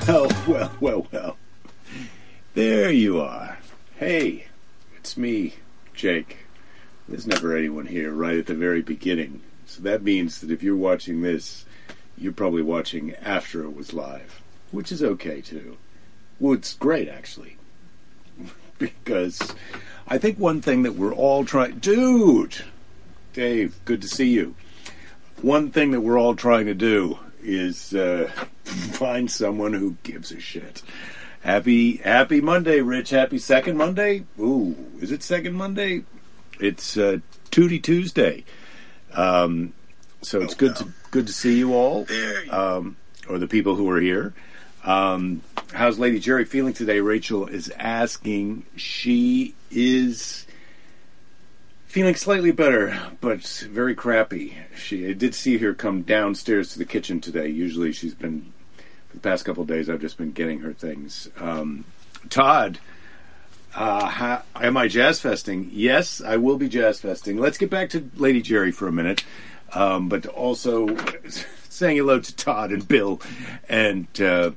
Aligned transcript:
Well, 0.08 0.28
well, 0.46 0.72
well, 0.80 1.06
well. 1.12 1.36
There 2.54 2.90
you 2.90 3.20
are. 3.20 3.58
Hey, 3.96 4.46
it's 4.96 5.16
me, 5.16 5.54
Jake. 5.94 6.38
There's 7.08 7.26
never 7.26 7.56
anyone 7.56 7.86
here 7.86 8.12
right 8.12 8.36
at 8.36 8.46
the 8.46 8.54
very 8.54 8.82
beginning. 8.82 9.40
So 9.66 9.82
that 9.82 10.02
means 10.02 10.40
that 10.40 10.50
if 10.50 10.62
you're 10.62 10.76
watching 10.76 11.22
this, 11.22 11.64
you're 12.18 12.32
probably 12.32 12.62
watching 12.62 13.14
after 13.16 13.62
it 13.64 13.74
was 13.74 13.94
live, 13.94 14.42
which 14.72 14.92
is 14.92 15.02
okay 15.02 15.40
too. 15.40 15.78
Well, 16.38 16.54
it's 16.54 16.74
great 16.74 17.08
actually. 17.08 17.56
because 18.78 19.54
I 20.06 20.18
think 20.18 20.38
one 20.38 20.60
thing 20.60 20.82
that 20.82 20.96
we're 20.96 21.14
all 21.14 21.44
trying. 21.44 21.78
Dude! 21.78 22.56
Dave, 23.32 23.80
good 23.84 24.02
to 24.02 24.08
see 24.08 24.28
you. 24.28 24.54
One 25.40 25.70
thing 25.70 25.92
that 25.92 26.02
we're 26.02 26.18
all 26.18 26.36
trying 26.36 26.66
to 26.66 26.74
do 26.74 27.18
is 27.42 27.94
uh, 27.94 28.30
find 28.92 29.30
someone 29.30 29.72
who 29.72 29.96
gives 30.02 30.32
a 30.32 30.40
shit. 30.40 30.82
Happy 31.42 31.96
Happy 31.96 32.40
Monday, 32.40 32.80
Rich. 32.80 33.10
Happy 33.10 33.38
second 33.38 33.76
Monday. 33.76 34.24
Ooh, 34.38 34.74
is 35.00 35.12
it 35.12 35.22
second 35.22 35.54
Monday? 35.54 36.04
It's 36.58 36.96
uh, 36.96 37.18
Tootie 37.50 37.82
Tuesday. 37.82 38.44
Um, 39.12 39.74
so 40.22 40.40
it's 40.40 40.54
good 40.54 40.74
to 40.76 40.88
good 41.10 41.26
to 41.26 41.32
see 41.32 41.58
you 41.58 41.74
all, 41.74 42.06
um, 42.50 42.96
or 43.28 43.38
the 43.38 43.46
people 43.46 43.74
who 43.74 43.90
are 43.90 44.00
here. 44.00 44.32
Um, 44.84 45.42
how's 45.72 45.98
Lady 45.98 46.18
Jerry 46.18 46.44
feeling 46.44 46.72
today? 46.72 47.00
Rachel 47.00 47.46
is 47.46 47.70
asking. 47.78 48.64
She 48.76 49.54
is 49.70 50.43
feeling 51.94 52.16
slightly 52.16 52.50
better, 52.50 53.00
but 53.20 53.40
very 53.70 53.94
crappy. 53.94 54.56
She 54.74 55.08
I 55.08 55.12
did 55.12 55.32
see 55.32 55.58
her 55.58 55.72
come 55.74 56.02
downstairs 56.02 56.72
to 56.72 56.78
the 56.80 56.84
kitchen 56.84 57.20
today. 57.20 57.46
Usually 57.46 57.92
she's 57.92 58.16
been 58.16 58.52
for 59.06 59.14
the 59.14 59.20
past 59.20 59.44
couple 59.44 59.64
days. 59.64 59.88
I've 59.88 60.00
just 60.00 60.18
been 60.18 60.32
getting 60.32 60.58
her 60.58 60.72
things. 60.72 61.30
Um, 61.38 61.84
Todd, 62.30 62.80
uh, 63.76 64.40
am 64.56 64.76
I 64.76 64.88
jazz 64.88 65.20
festing? 65.20 65.70
Yes, 65.72 66.20
I 66.20 66.36
will 66.36 66.56
be 66.56 66.68
jazz 66.68 66.98
festing. 66.98 67.38
Let's 67.38 67.58
get 67.58 67.70
back 67.70 67.90
to 67.90 68.10
Lady 68.16 68.42
Jerry 68.42 68.72
for 68.72 68.88
a 68.88 68.92
minute, 68.92 69.22
um, 69.72 70.08
but 70.08 70.26
also 70.26 70.96
saying 71.68 71.96
hello 71.96 72.18
to 72.18 72.34
Todd 72.34 72.72
and 72.72 72.88
Bill 72.88 73.22
and 73.68 74.08
uh, 74.20 74.50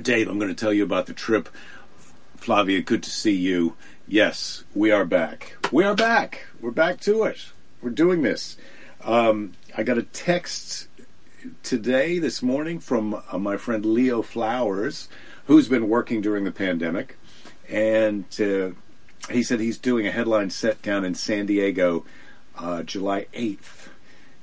Dave. 0.00 0.26
I'm 0.26 0.38
going 0.38 0.48
to 0.48 0.58
tell 0.58 0.72
you 0.72 0.84
about 0.84 1.04
the 1.04 1.12
trip. 1.12 1.50
Flavia, 2.38 2.80
good 2.80 3.02
to 3.02 3.10
see 3.10 3.36
you. 3.36 3.76
Yes, 4.12 4.64
we 4.74 4.90
are 4.90 5.04
back. 5.04 5.56
We 5.70 5.84
are 5.84 5.94
back. 5.94 6.44
We're 6.60 6.72
back 6.72 6.98
to 7.02 7.22
it. 7.22 7.52
We're 7.80 7.90
doing 7.90 8.22
this. 8.22 8.56
Um, 9.04 9.52
I 9.76 9.84
got 9.84 9.98
a 9.98 10.02
text 10.02 10.88
today, 11.62 12.18
this 12.18 12.42
morning, 12.42 12.80
from 12.80 13.22
uh, 13.30 13.38
my 13.38 13.56
friend 13.56 13.84
Leo 13.86 14.20
Flowers, 14.20 15.08
who's 15.44 15.68
been 15.68 15.88
working 15.88 16.20
during 16.20 16.42
the 16.42 16.50
pandemic. 16.50 17.18
And 17.68 18.24
uh, 18.40 18.70
he 19.32 19.44
said 19.44 19.60
he's 19.60 19.78
doing 19.78 20.08
a 20.08 20.10
headline 20.10 20.50
set 20.50 20.82
down 20.82 21.04
in 21.04 21.14
San 21.14 21.46
Diego 21.46 22.04
uh, 22.58 22.82
July 22.82 23.28
8th 23.32 23.90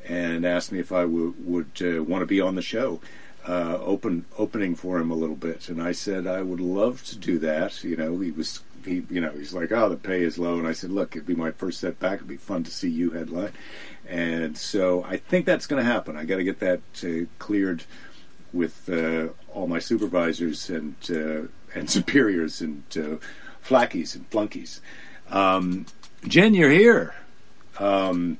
and 0.07 0.45
asked 0.45 0.71
me 0.71 0.79
if 0.79 0.93
I 0.93 1.01
w- 1.01 1.35
would 1.39 1.81
uh, 1.81 2.01
want 2.03 2.21
to 2.21 2.25
be 2.25 2.39
on 2.39 2.55
the 2.55 2.61
show. 2.61 3.01
Uh, 3.45 3.77
open 3.81 4.25
opening 4.37 4.75
for 4.75 4.97
him 4.97 5.11
a 5.11 5.15
little 5.15 5.35
bit, 5.35 5.69
and 5.69 5.81
I 5.81 5.93
said 5.93 6.27
I 6.27 6.41
would 6.41 6.59
love 6.59 7.03
to 7.05 7.17
do 7.17 7.37
that. 7.39 7.81
You 7.81 7.95
know, 7.95 8.19
he 8.19 8.29
was 8.31 8.61
he, 8.87 9.03
you 9.09 9.21
know, 9.21 9.31
he's 9.31 9.53
like, 9.53 9.71
oh, 9.71 9.89
the 9.89 9.97
pay 9.97 10.23
is 10.23 10.39
low, 10.39 10.57
and 10.57 10.67
I 10.67 10.73
said, 10.73 10.91
look, 10.91 11.15
it'd 11.15 11.27
be 11.27 11.35
my 11.35 11.51
first 11.51 11.79
setback. 11.79 12.15
It'd 12.15 12.27
be 12.27 12.37
fun 12.37 12.63
to 12.63 12.71
see 12.71 12.89
you 12.89 13.11
headline, 13.11 13.53
and 14.07 14.57
so 14.57 15.03
I 15.03 15.17
think 15.17 15.45
that's 15.45 15.67
going 15.67 15.83
to 15.83 15.89
happen. 15.89 16.17
I 16.17 16.25
got 16.25 16.37
to 16.37 16.43
get 16.43 16.59
that 16.59 16.81
uh, 17.03 17.25
cleared 17.39 17.83
with 18.53 18.89
uh, 18.89 19.27
all 19.53 19.67
my 19.67 19.79
supervisors 19.79 20.69
and 20.69 20.95
uh, 21.09 21.47
and 21.77 21.89
superiors 21.97 22.61
and 22.61 22.83
uh, 22.97 23.17
flackies 23.61 24.15
and 24.15 24.29
flunkies. 24.29 24.79
Um, 25.29 25.85
Jen, 26.27 26.53
you're 26.53 26.71
here. 26.71 27.13
Um, 27.79 28.37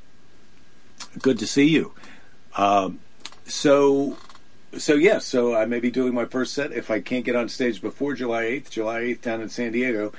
good 1.22 1.40
to 1.40 1.48
see 1.48 1.68
you. 1.68 1.94
Um, 2.56 3.00
so 3.46 4.18
so 4.78 4.96
yes, 4.96 5.14
yeah, 5.14 5.20
so 5.20 5.56
I 5.56 5.66
may 5.66 5.80
be 5.80 5.92
doing 5.92 6.14
my 6.14 6.26
first 6.26 6.54
set 6.54 6.72
if 6.72 6.92
I 6.92 7.00
can't 7.00 7.26
get 7.26 7.36
on 7.36 7.50
stage 7.50 7.82
before 7.82 8.14
July 8.14 8.44
eighth. 8.44 8.72
July 8.72 9.00
eighth 9.00 9.22
down 9.22 9.42
in 9.42 9.50
San 9.50 9.72
Diego, 9.72 10.12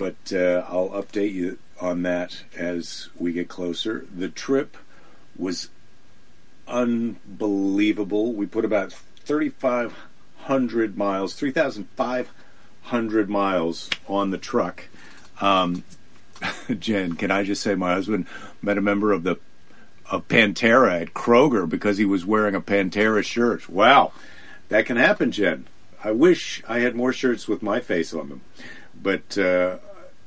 but 0.00 0.32
uh, 0.32 0.64
I'll 0.66 0.88
update 0.88 1.34
you 1.34 1.58
on 1.78 2.04
that 2.04 2.44
as 2.56 3.10
we 3.18 3.32
get 3.32 3.50
closer. 3.50 4.06
The 4.16 4.30
trip 4.30 4.78
was 5.36 5.68
unbelievable. 6.66 8.32
We 8.32 8.46
put 8.46 8.64
about 8.64 8.94
thirty 8.94 9.50
five 9.50 9.94
hundred 10.38 10.96
miles, 10.96 11.34
three 11.34 11.50
thousand 11.50 11.86
five 11.96 12.32
hundred 12.84 13.28
miles 13.28 13.90
on 14.08 14.30
the 14.30 14.38
truck. 14.38 14.84
Um, 15.38 15.84
Jen, 16.78 17.14
can 17.14 17.30
I 17.30 17.42
just 17.42 17.62
say 17.62 17.74
my 17.74 17.92
husband 17.92 18.26
met 18.62 18.78
a 18.78 18.80
member 18.80 19.12
of 19.12 19.22
the 19.22 19.36
of 20.10 20.26
Pantera 20.28 21.02
at 21.02 21.12
Kroger 21.12 21.68
because 21.68 21.98
he 21.98 22.06
was 22.06 22.24
wearing 22.24 22.54
a 22.54 22.62
Pantera 22.62 23.22
shirt. 23.22 23.68
Wow, 23.68 24.12
that 24.70 24.86
can 24.86 24.96
happen, 24.96 25.30
Jen. 25.30 25.66
I 26.02 26.12
wish 26.12 26.62
I 26.66 26.78
had 26.78 26.96
more 26.96 27.12
shirts 27.12 27.46
with 27.46 27.62
my 27.62 27.80
face 27.80 28.14
on 28.14 28.30
them, 28.30 28.40
but 28.94 29.36
uh, 29.36 29.76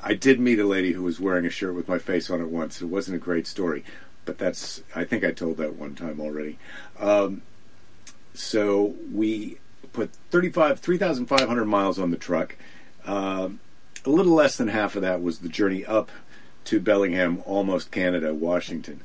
I 0.04 0.14
did 0.14 0.40
meet 0.40 0.60
a 0.60 0.66
lady 0.66 0.92
who 0.92 1.04
was 1.04 1.20
wearing 1.20 1.46
a 1.46 1.50
shirt 1.50 1.76
with 1.76 1.88
my 1.88 1.98
face 1.98 2.30
on 2.30 2.42
it 2.42 2.50
once. 2.50 2.82
It 2.82 2.86
wasn't 2.86 3.16
a 3.16 3.20
great 3.20 3.48
story, 3.48 3.84
but 4.26 4.38
that's 4.38 4.84
I 4.96 5.06
think 5.06 5.24
I 5.24 5.32
told 5.32 5.58
that 5.58 5.76
one 5.76 5.96
time 5.96 6.20
already. 6.20 6.60
Um, 7.00 7.42
so 8.34 8.96
we 9.12 9.58
put 9.94 10.12
35 10.32 10.80
3,500 10.80 11.66
miles 11.66 12.00
on 12.00 12.12
the 12.12 12.18
truck. 12.18 12.56
Uh, 13.06 13.50
a 14.06 14.10
little 14.10 14.34
less 14.34 14.58
than 14.58 14.68
half 14.68 14.96
of 14.96 15.02
that 15.02 15.22
was 15.22 15.40
the 15.40 15.50
journey 15.50 15.86
up 15.86 16.12
to 16.66 16.80
Bellingham, 16.80 17.42
almost 17.46 17.92
Canada, 17.92 18.34
Washington 18.34 19.02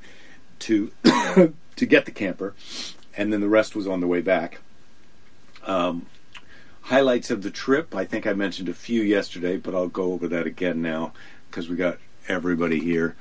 to 0.60 0.90
to 1.04 1.86
get 1.86 2.04
the 2.06 2.10
camper, 2.10 2.54
and 3.16 3.32
then 3.32 3.40
the 3.40 3.48
rest 3.48 3.76
was 3.76 3.86
on 3.86 4.00
the 4.00 4.06
way 4.06 4.20
back. 4.20 4.60
Um, 5.64 6.06
highlights 6.88 7.30
of 7.30 7.42
the 7.42 7.50
trip. 7.50 7.94
I 7.94 8.06
think 8.06 8.26
I 8.26 8.32
mentioned 8.32 8.70
a 8.70 8.74
few 8.74 9.02
yesterday, 9.02 9.58
but 9.58 9.74
I'll 9.74 9.88
go 9.88 10.14
over 10.14 10.26
that 10.28 10.46
again 10.46 10.80
now 10.80 11.12
because 11.50 11.68
we 11.68 11.76
got 11.76 11.98
everybody 12.28 12.80
here. 12.80 13.14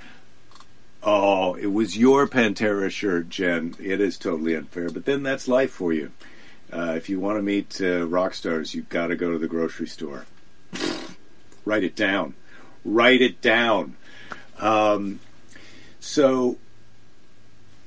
Oh, 1.03 1.53
it 1.55 1.67
was 1.67 1.97
your 1.97 2.27
Pantera 2.27 2.89
shirt, 2.89 3.27
Jen. 3.27 3.75
It 3.77 3.99
is 3.99 4.17
totally 4.17 4.55
unfair, 4.55 4.89
but 4.89 5.03
then 5.03 5.21
that's 5.21 5.49
life 5.49 5.71
for 5.71 5.91
you. 5.91 6.11
Uh, 6.71 6.93
if 6.95 7.09
you 7.09 7.19
want 7.19 7.39
to 7.39 7.41
meet 7.41 7.81
uh, 7.81 8.07
rock 8.07 8.33
stars, 8.35 8.73
you've 8.73 8.87
got 8.87 9.07
to 9.07 9.17
go 9.17 9.33
to 9.33 9.37
the 9.37 9.49
grocery 9.49 9.87
store. 9.87 10.25
Write 11.65 11.83
it 11.83 11.95
down. 11.95 12.35
Write 12.85 13.21
it 13.21 13.41
down. 13.41 13.97
Um, 14.59 15.19
so 15.99 16.57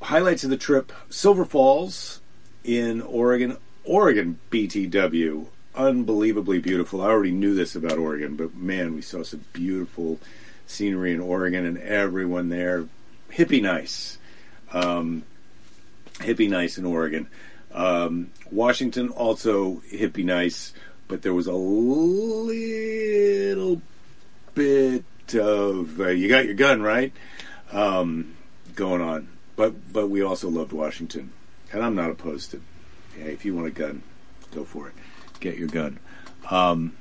highlights 0.03 0.45
of 0.45 0.51
the 0.51 0.59
trip 0.59 0.93
Silver 1.09 1.47
Falls 1.47 2.21
in 2.65 3.01
Oregon. 3.01 3.57
Oregon 3.83 4.39
BTW. 4.51 5.47
Unbelievably 5.75 6.59
beautiful. 6.59 7.01
I 7.03 7.07
already 7.07 7.31
knew 7.31 7.55
this 7.55 7.75
about 7.77 7.99
Oregon, 7.99 8.37
but 8.37 8.55
man, 8.55 8.95
we 8.95 9.03
saw 9.03 9.23
some 9.23 9.45
beautiful 9.53 10.19
scenery 10.67 11.13
in 11.15 11.21
Oregon 11.21 11.65
and 11.65 11.79
everyone 11.79 12.49
there. 12.49 12.87
Hippie 13.31 13.63
nice. 13.63 14.19
Um, 14.73 15.25
hippie 16.15 16.51
nice 16.51 16.79
in 16.79 16.85
Oregon. 16.85 17.29
Um, 17.73 18.31
Washington 18.51 19.11
also 19.11 19.83
hippie 19.93 20.25
nice, 20.25 20.73
but 21.07 21.23
there 21.23 21.35
was 21.35 21.47
a 21.47 21.53
little 21.53 22.61
bit 24.55 25.05
of 25.35 26.01
uh, 26.01 26.09
you 26.09 26.29
got 26.29 26.45
your 26.45 26.55
gun 26.55 26.83
right 26.83 27.13
um, 27.71 28.35
going 28.75 29.01
on 29.01 29.29
but 29.61 29.93
but 29.93 30.09
we 30.09 30.23
also 30.23 30.49
loved 30.49 30.73
Washington, 30.73 31.33
and 31.71 31.85
I'm 31.85 31.95
not 31.95 32.09
opposed 32.09 32.51
to. 32.53 32.63
Hey, 33.15 33.33
if 33.33 33.45
you 33.45 33.55
want 33.55 33.67
a 33.67 33.71
gun, 33.71 34.03
go 34.55 34.65
for 34.65 34.89
it. 34.89 34.95
Get 35.41 35.57
your 35.57 35.69
gun. 35.69 35.99
Um, 36.51 36.97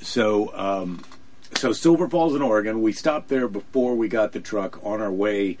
so 0.00 0.56
um, 0.56 1.04
so 1.54 1.72
Silver 1.72 2.08
Falls 2.08 2.34
in 2.34 2.42
Oregon. 2.42 2.82
We 2.82 2.92
stopped 2.92 3.28
there 3.28 3.48
before 3.48 3.94
we 3.94 4.08
got 4.08 4.32
the 4.32 4.40
truck 4.40 4.84
on 4.84 5.00
our 5.00 5.12
way 5.12 5.58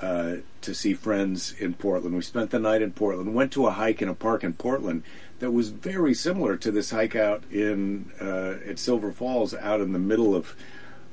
uh, 0.00 0.36
to 0.62 0.74
see 0.74 0.94
friends 0.94 1.54
in 1.58 1.74
Portland. 1.74 2.16
We 2.16 2.22
spent 2.22 2.50
the 2.50 2.58
night 2.58 2.82
in 2.82 2.92
Portland. 2.92 3.34
Went 3.34 3.52
to 3.52 3.66
a 3.66 3.70
hike 3.70 4.02
in 4.02 4.08
a 4.08 4.14
park 4.14 4.42
in 4.42 4.54
Portland 4.54 5.04
that 5.38 5.50
was 5.52 5.68
very 5.68 6.14
similar 6.14 6.56
to 6.56 6.70
this 6.70 6.90
hike 6.90 7.16
out 7.16 7.44
in 7.50 8.10
uh, 8.20 8.56
at 8.66 8.78
Silver 8.78 9.12
Falls, 9.12 9.54
out 9.54 9.80
in 9.80 9.92
the 9.92 9.98
middle 9.98 10.34
of 10.34 10.56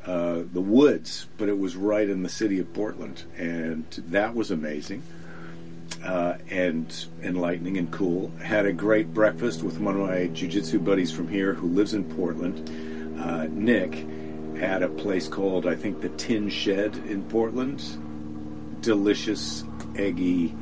uh, 0.06 0.44
the 0.52 0.62
woods, 0.62 1.28
but 1.38 1.50
it 1.50 1.60
was 1.60 1.76
right 1.76 2.10
in 2.10 2.24
the 2.24 2.30
city 2.30 2.58
of 2.60 2.74
Portland, 2.74 3.24
and 3.38 3.86
that 4.08 4.34
was 4.34 4.50
amazing 4.50 5.04
uh, 6.04 6.38
and 6.50 7.06
enlightening 7.22 7.78
and 7.78 7.92
cool. 7.92 8.32
Had 8.42 8.66
a 8.66 8.74
great 8.74 9.14
breakfast 9.14 9.64
with 9.64 9.80
one 9.80 9.96
of 9.96 10.08
my 10.08 10.28
jujitsu 10.28 10.84
buddies 10.84 11.12
from 11.12 11.28
here 11.28 11.54
who 11.54 11.68
lives 11.68 11.94
in 11.94 12.04
Portland, 12.04 12.70
uh, 13.20 13.48
Nick, 13.52 14.06
at 14.62 14.84
a 14.84 14.90
place 14.90 15.28
called 15.28 15.66
I 15.66 15.76
think 15.76 16.02
the 16.02 16.10
Tin 16.10 16.50
Shed 16.50 16.96
in 17.08 17.24
Portland. 17.24 17.84
Delicious, 18.82 19.64
eggy 19.96 20.56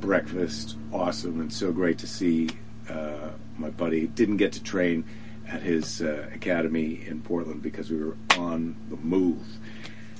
breakfast, 0.00 0.76
awesome, 0.92 1.40
and 1.40 1.52
so 1.52 1.72
great 1.72 1.98
to 1.98 2.06
see 2.06 2.50
uh, 2.88 3.30
my 3.58 3.70
buddy, 3.70 4.06
didn't 4.06 4.36
get 4.36 4.52
to 4.52 4.62
train 4.62 5.04
at 5.48 5.62
his 5.62 6.02
uh, 6.02 6.28
academy 6.32 7.04
in 7.06 7.22
Portland 7.22 7.62
because 7.62 7.90
we 7.90 8.02
were 8.02 8.16
on 8.36 8.76
the 8.90 8.96
move. 8.96 9.44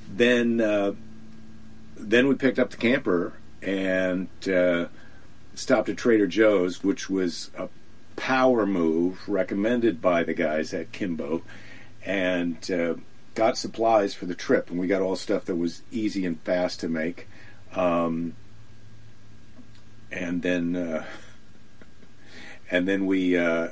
Then, 0.08 0.60
uh, 0.60 0.93
then 1.96 2.28
we 2.28 2.34
picked 2.34 2.58
up 2.58 2.70
the 2.70 2.76
camper 2.76 3.34
and 3.62 4.29
uh, 4.49 4.87
stopped 5.55 5.88
at 5.88 5.97
Trader 5.97 6.26
Joe's, 6.26 6.82
which 6.85 7.08
was 7.11 7.50
a 7.56 7.69
power 8.17 8.67
move 8.67 9.29
recommended 9.29 10.00
by 10.00 10.23
the 10.23 10.35
guys 10.35 10.73
at 10.75 10.93
Kimbo, 10.93 11.43
and 12.05 12.70
uh, 12.70 12.94
got 13.35 13.58
supplies 13.58 14.14
for 14.14 14.26
the 14.26 14.35
trip. 14.35 14.70
And 14.70 14.79
we 14.79 14.87
got 14.87 15.03
all 15.03 15.17
stuff 15.17 15.44
that 15.47 15.56
was 15.56 15.82
easy 15.91 16.25
and 16.25 16.41
fast 16.41 16.81
to 16.81 16.88
make. 16.88 17.29
Um, 17.75 18.35
and 20.11 20.43
then, 20.43 20.76
uh, 20.76 21.05
and 22.70 22.87
then 22.87 23.06
we, 23.06 23.37
uh, 23.37 23.69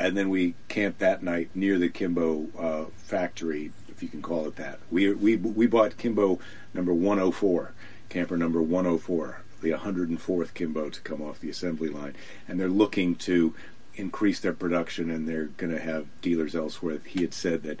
and 0.00 0.16
then 0.16 0.30
we 0.30 0.54
camped 0.68 0.98
that 1.00 1.22
night 1.22 1.50
near 1.54 1.78
the 1.78 1.90
Kimbo 1.90 2.46
uh, 2.58 2.84
factory, 2.96 3.70
if 3.88 4.02
you 4.02 4.08
can 4.08 4.22
call 4.22 4.46
it 4.46 4.56
that. 4.56 4.78
We 4.90 5.12
we 5.12 5.36
we 5.36 5.66
bought 5.66 5.98
Kimbo 5.98 6.40
number 6.72 6.94
104, 6.94 7.72
camper 8.10 8.36
number 8.36 8.60
104 8.60 9.40
the 9.60 9.70
104th 9.70 10.54
Kimbo 10.54 10.90
to 10.90 11.00
come 11.00 11.22
off 11.22 11.40
the 11.40 11.50
assembly 11.50 11.88
line, 11.88 12.14
and 12.48 12.58
they're 12.58 12.68
looking 12.68 13.14
to 13.14 13.54
increase 13.94 14.40
their 14.40 14.52
production, 14.52 15.10
and 15.10 15.28
they're 15.28 15.46
going 15.46 15.72
to 15.72 15.80
have 15.80 16.06
dealers 16.22 16.54
elsewhere. 16.54 17.00
He 17.04 17.22
had 17.22 17.34
said 17.34 17.62
that 17.64 17.78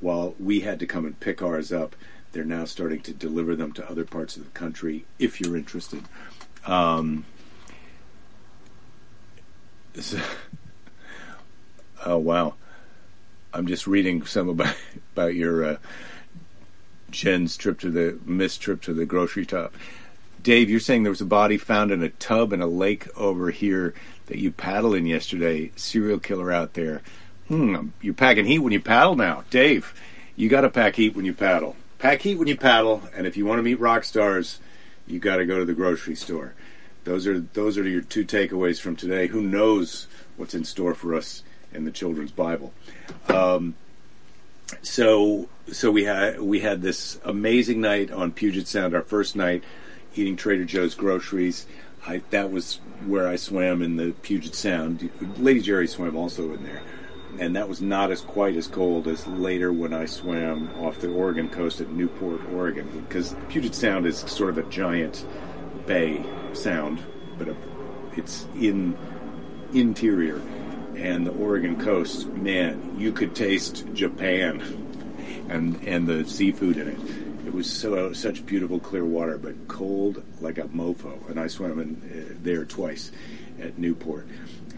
while 0.00 0.34
we 0.38 0.60
had 0.60 0.78
to 0.80 0.86
come 0.86 1.06
and 1.06 1.18
pick 1.18 1.42
ours 1.42 1.72
up, 1.72 1.96
they're 2.32 2.44
now 2.44 2.64
starting 2.64 3.00
to 3.00 3.14
deliver 3.14 3.56
them 3.56 3.72
to 3.72 3.90
other 3.90 4.04
parts 4.04 4.36
of 4.36 4.44
the 4.44 4.50
country 4.50 5.06
if 5.18 5.40
you're 5.40 5.56
interested. 5.56 6.02
Um, 6.66 7.24
so, 9.98 10.20
oh 12.04 12.18
wow! 12.18 12.54
I'm 13.54 13.66
just 13.66 13.86
reading 13.86 14.26
some 14.26 14.50
about 14.50 14.76
about 15.14 15.34
your 15.34 15.64
uh, 15.64 15.76
Jen's 17.10 17.56
trip 17.56 17.80
to 17.80 17.90
the 17.90 18.18
missed 18.24 18.60
trip 18.60 18.82
to 18.82 18.94
the 18.94 19.06
grocery 19.06 19.46
top. 19.46 19.74
Dave, 20.42 20.70
you're 20.70 20.80
saying 20.80 21.02
there 21.02 21.10
was 21.10 21.20
a 21.20 21.26
body 21.26 21.56
found 21.56 21.90
in 21.90 22.02
a 22.02 22.08
tub 22.08 22.52
in 22.52 22.60
a 22.60 22.66
lake 22.66 23.08
over 23.16 23.50
here 23.50 23.94
that 24.26 24.38
you 24.38 24.50
paddled 24.50 24.94
in 24.94 25.06
yesterday. 25.06 25.72
Serial 25.76 26.20
killer 26.20 26.52
out 26.52 26.74
there. 26.74 27.02
Hmm, 27.48 27.88
you're 28.00 28.14
packing 28.14 28.44
heat 28.44 28.60
when 28.60 28.72
you 28.72 28.80
paddle 28.80 29.16
now. 29.16 29.44
Dave, 29.50 29.94
you 30.36 30.48
got 30.48 30.60
to 30.62 30.70
pack 30.70 30.96
heat 30.96 31.16
when 31.16 31.24
you 31.24 31.32
paddle. 31.32 31.76
Pack 31.98 32.22
heat 32.22 32.36
when 32.36 32.48
you 32.48 32.56
paddle, 32.56 33.02
and 33.14 33.26
if 33.26 33.36
you 33.36 33.46
want 33.46 33.58
to 33.58 33.62
meet 33.62 33.80
rock 33.80 34.04
stars, 34.04 34.60
you 35.06 35.18
got 35.18 35.36
to 35.36 35.46
go 35.46 35.58
to 35.58 35.64
the 35.64 35.74
grocery 35.74 36.14
store. 36.14 36.54
Those 37.04 37.26
are 37.26 37.38
those 37.38 37.78
are 37.78 37.88
your 37.88 38.02
two 38.02 38.24
takeaways 38.24 38.80
from 38.80 38.96
today. 38.96 39.28
Who 39.28 39.40
knows 39.40 40.08
what's 40.36 40.54
in 40.54 40.64
store 40.64 40.94
for 40.94 41.14
us 41.14 41.42
in 41.72 41.84
the 41.84 41.92
children's 41.92 42.32
Bible? 42.32 42.72
Um, 43.28 43.74
so 44.82 45.48
so 45.72 45.90
we 45.90 46.04
had 46.04 46.40
we 46.40 46.60
had 46.60 46.82
this 46.82 47.20
amazing 47.24 47.80
night 47.80 48.10
on 48.10 48.32
Puget 48.32 48.68
Sound, 48.68 48.94
our 48.94 49.02
first 49.02 49.36
night 49.36 49.64
eating 50.14 50.36
Trader 50.36 50.64
Joe's 50.64 50.94
groceries. 50.94 51.66
I, 52.06 52.22
that 52.30 52.52
was 52.52 52.80
where 53.04 53.26
I 53.26 53.36
swam 53.36 53.82
in 53.82 53.96
the 53.96 54.12
Puget 54.22 54.54
Sound. 54.54 55.10
Lady 55.38 55.60
Jerry 55.60 55.88
swam 55.88 56.16
also 56.16 56.52
in 56.54 56.62
there, 56.62 56.82
and 57.38 57.56
that 57.56 57.68
was 57.68 57.80
not 57.80 58.12
as 58.12 58.20
quite 58.20 58.56
as 58.56 58.68
cold 58.68 59.08
as 59.08 59.26
later 59.26 59.72
when 59.72 59.92
I 59.92 60.06
swam 60.06 60.70
off 60.76 61.00
the 61.00 61.10
Oregon 61.10 61.48
coast 61.48 61.80
at 61.80 61.90
Newport, 61.90 62.40
Oregon, 62.52 63.04
because 63.08 63.34
Puget 63.48 63.74
Sound 63.74 64.06
is 64.06 64.18
sort 64.18 64.50
of 64.50 64.58
a 64.58 64.70
giant 64.70 65.26
bay 65.86 66.24
sound, 66.52 67.02
but 67.38 67.48
a, 67.48 67.56
it's 68.16 68.46
in 68.54 68.96
interior, 69.72 70.40
and 70.96 71.26
the 71.26 71.32
Oregon 71.32 71.80
coast, 71.80 72.26
man, 72.28 72.96
you 72.98 73.12
could 73.12 73.34
taste 73.34 73.84
Japan 73.92 74.62
and 75.48 75.76
and 75.86 76.06
the 76.06 76.24
seafood 76.28 76.76
in 76.76 76.88
it 76.88 76.98
it 77.46 77.54
was 77.54 77.70
so 77.70 78.12
such 78.12 78.44
beautiful 78.44 78.80
clear 78.80 79.04
water, 79.04 79.38
but 79.38 79.68
cold 79.68 80.24
like 80.40 80.58
a 80.58 80.64
mofo. 80.64 81.30
And 81.30 81.38
I 81.38 81.46
swam 81.46 81.78
in 81.78 82.02
uh, 82.02 82.34
there 82.42 82.64
twice 82.64 83.12
at 83.60 83.78
Newport. 83.78 84.26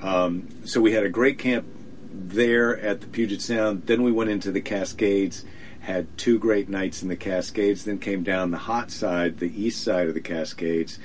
Um, 0.03 0.49
so 0.65 0.81
we 0.81 0.93
had 0.93 1.05
a 1.05 1.09
great 1.09 1.39
camp 1.39 1.67
there 2.13 2.79
at 2.79 3.01
the 3.01 3.07
Puget 3.07 3.41
Sound. 3.41 3.87
Then 3.87 4.03
we 4.03 4.13
went 4.13 4.29
into 4.29 4.53
the 4.53 4.61
Cascades, 4.61 5.47
had 5.81 6.19
two 6.19 6.39
great 6.39 6.69
nights 6.69 7.03
in 7.03 7.09
the 7.09 7.17
Cascades. 7.17 7.85
Then 7.85 7.99
came 7.99 8.23
down 8.23 8.51
the 8.51 8.59
hot 8.59 8.91
side, 8.91 9.39
the 9.39 9.51
east 9.61 9.83
side 9.83 10.09
of 10.09 10.15
the 10.15 10.21
Cascades, 10.21 10.99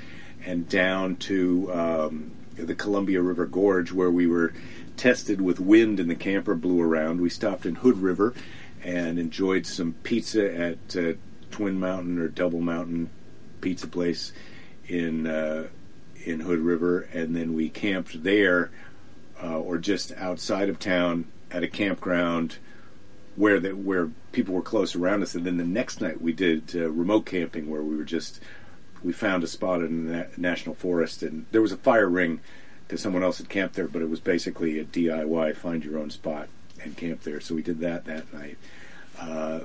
and 0.46 0.68
down 0.68 1.16
to 1.16 1.74
um, 1.74 2.32
the 2.56 2.76
Columbia 2.76 3.22
River 3.22 3.46
Gorge, 3.46 3.94
where 3.94 4.12
we 4.12 4.28
were 4.28 4.54
tested 4.98 5.42
with 5.42 5.60
wind 5.60 6.00
and 6.00 6.10
the 6.10 6.16
camper 6.16 6.56
blew 6.56 6.82
around. 6.82 7.22
We 7.22 7.30
stopped 7.30 7.66
in 7.66 7.76
Hood 7.76 7.98
River 7.98 8.34
and 8.84 9.18
enjoyed 9.18 9.66
some 9.66 9.94
pizza 10.04 10.54
at 10.54 10.96
uh, 10.96 11.14
Twin 11.52 11.80
Mountain 11.80 12.20
or 12.20 12.28
Double 12.28 12.62
Mountain 12.62 13.10
pizza 13.62 13.88
place 13.88 14.34
in 14.88 15.28
uh, 15.28 15.68
in 16.26 16.42
Hood 16.42 16.60
River, 16.60 17.02
and 17.14 17.36
then 17.36 17.54
we 17.54 17.70
camped 17.70 18.24
there 18.24 18.72
uh, 19.42 19.60
or 19.60 19.78
just 19.78 20.12
outside 20.14 20.70
of 20.70 20.80
town 20.80 21.26
at 21.52 21.64
a 21.64 21.68
campground 21.68 22.58
where 23.36 23.60
where 23.60 24.12
people 24.32 24.54
were 24.54 24.62
close 24.62 24.96
around 24.96 25.22
us. 25.24 25.36
And 25.36 25.46
then 25.46 25.58
the 25.58 25.64
next 25.64 26.02
night 26.02 26.22
we 26.22 26.34
did 26.34 26.76
uh, 26.76 26.90
remote 26.90 27.26
camping 27.26 27.70
where 27.70 27.84
we 27.84 27.96
were 27.96 28.04
just 28.04 28.40
we 29.04 29.12
found 29.12 29.44
a 29.44 29.48
spot 29.48 29.82
in 29.82 30.08
the 30.08 30.28
national 30.38 30.76
forest, 30.76 31.24
and 31.24 31.46
there 31.52 31.62
was 31.62 31.72
a 31.72 31.78
fire 31.78 32.10
ring 32.10 32.40
because 32.94 33.02
someone 33.02 33.24
else 33.24 33.40
had 33.40 33.50
camped 33.50 33.74
there, 33.74 33.88
but 33.88 34.04
it 34.04 34.10
was 34.10 34.20
basically 34.20 34.78
a 34.78 34.84
DIY 34.84 35.56
find 35.56 35.84
your 35.84 35.98
own 35.98 36.12
spot 36.12 36.48
and 36.80 36.96
camp 36.96 37.24
there. 37.24 37.42
So 37.42 37.56
we 37.56 37.64
did 37.64 37.80
that 37.80 38.06
that 38.06 38.32
night. 38.32 38.56
Uh, 39.20 39.62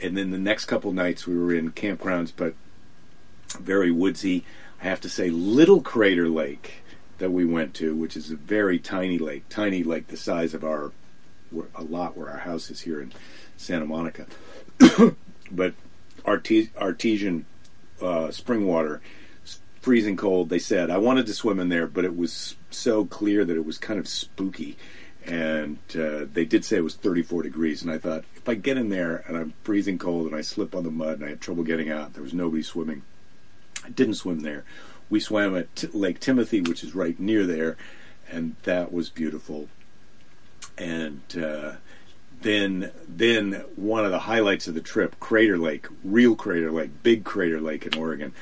and 0.00 0.16
then 0.16 0.30
the 0.30 0.38
next 0.38 0.64
couple 0.64 0.90
nights 0.92 1.26
we 1.26 1.36
were 1.36 1.52
in 1.52 1.72
campgrounds, 1.72 2.32
but 2.34 2.54
very 3.60 3.90
woodsy. 3.90 4.42
I 4.80 4.84
have 4.84 5.02
to 5.02 5.10
say, 5.10 5.28
Little 5.28 5.82
Crater 5.82 6.26
Lake 6.26 6.76
that 7.18 7.30
we 7.30 7.44
went 7.44 7.74
to, 7.74 7.94
which 7.94 8.16
is 8.16 8.30
a 8.30 8.36
very 8.36 8.78
tiny 8.78 9.18
lake, 9.18 9.46
tiny 9.50 9.82
like 9.82 10.06
the 10.06 10.16
size 10.16 10.54
of 10.54 10.64
our 10.64 10.92
a 11.74 11.82
lot 11.82 12.16
where 12.16 12.30
our 12.30 12.38
house 12.38 12.70
is 12.70 12.80
here 12.80 13.02
in 13.02 13.12
Santa 13.58 13.84
Monica, 13.84 14.24
but 15.50 15.74
artesian 16.26 17.44
uh, 18.00 18.30
spring 18.30 18.66
water, 18.66 19.02
freezing 19.84 20.16
cold. 20.16 20.48
They 20.48 20.58
said 20.58 20.90
I 20.90 20.96
wanted 20.96 21.26
to 21.26 21.34
swim 21.34 21.60
in 21.60 21.68
there, 21.68 21.86
but 21.86 22.06
it 22.06 22.16
was 22.16 22.56
so 22.70 23.04
clear 23.04 23.44
that 23.44 23.56
it 23.56 23.66
was 23.66 23.76
kind 23.76 24.00
of 24.00 24.08
spooky 24.08 24.76
and 25.26 25.78
uh, 25.98 26.26
they 26.32 26.44
did 26.44 26.64
say 26.64 26.76
it 26.76 26.84
was 26.84 26.96
34 26.96 27.42
degrees. 27.42 27.82
And 27.82 27.90
I 27.90 27.98
thought, 27.98 28.24
if 28.36 28.48
I 28.48 28.54
get 28.54 28.76
in 28.76 28.90
there 28.90 29.24
and 29.26 29.36
I'm 29.36 29.54
freezing 29.62 29.98
cold 29.98 30.26
and 30.26 30.36
I 30.36 30.42
slip 30.42 30.74
on 30.74 30.84
the 30.84 30.90
mud 30.90 31.14
and 31.14 31.24
I 31.24 31.30
have 31.30 31.40
trouble 31.40 31.64
getting 31.64 31.90
out, 31.90 32.14
there 32.14 32.22
was 32.22 32.34
nobody 32.34 32.62
swimming. 32.62 33.02
I 33.84 33.90
didn't 33.90 34.14
swim 34.14 34.40
there. 34.40 34.64
We 35.08 35.20
swam 35.20 35.56
at 35.56 35.74
T- 35.76 35.88
Lake 35.92 36.20
Timothy, 36.20 36.60
which 36.60 36.82
is 36.84 36.94
right 36.94 37.18
near 37.18 37.46
there, 37.46 37.76
and 38.30 38.56
that 38.64 38.92
was 38.92 39.10
beautiful. 39.10 39.68
And 40.76 41.22
uh, 41.38 41.72
then, 42.42 42.90
then 43.08 43.64
one 43.76 44.04
of 44.04 44.10
the 44.10 44.20
highlights 44.20 44.66
of 44.66 44.74
the 44.74 44.80
trip, 44.80 45.18
Crater 45.20 45.58
Lake, 45.58 45.86
real 46.02 46.34
Crater 46.34 46.70
Lake, 46.70 47.02
big 47.02 47.24
Crater 47.24 47.60
Lake 47.60 47.86
in 47.86 47.98
Oregon, 47.98 48.32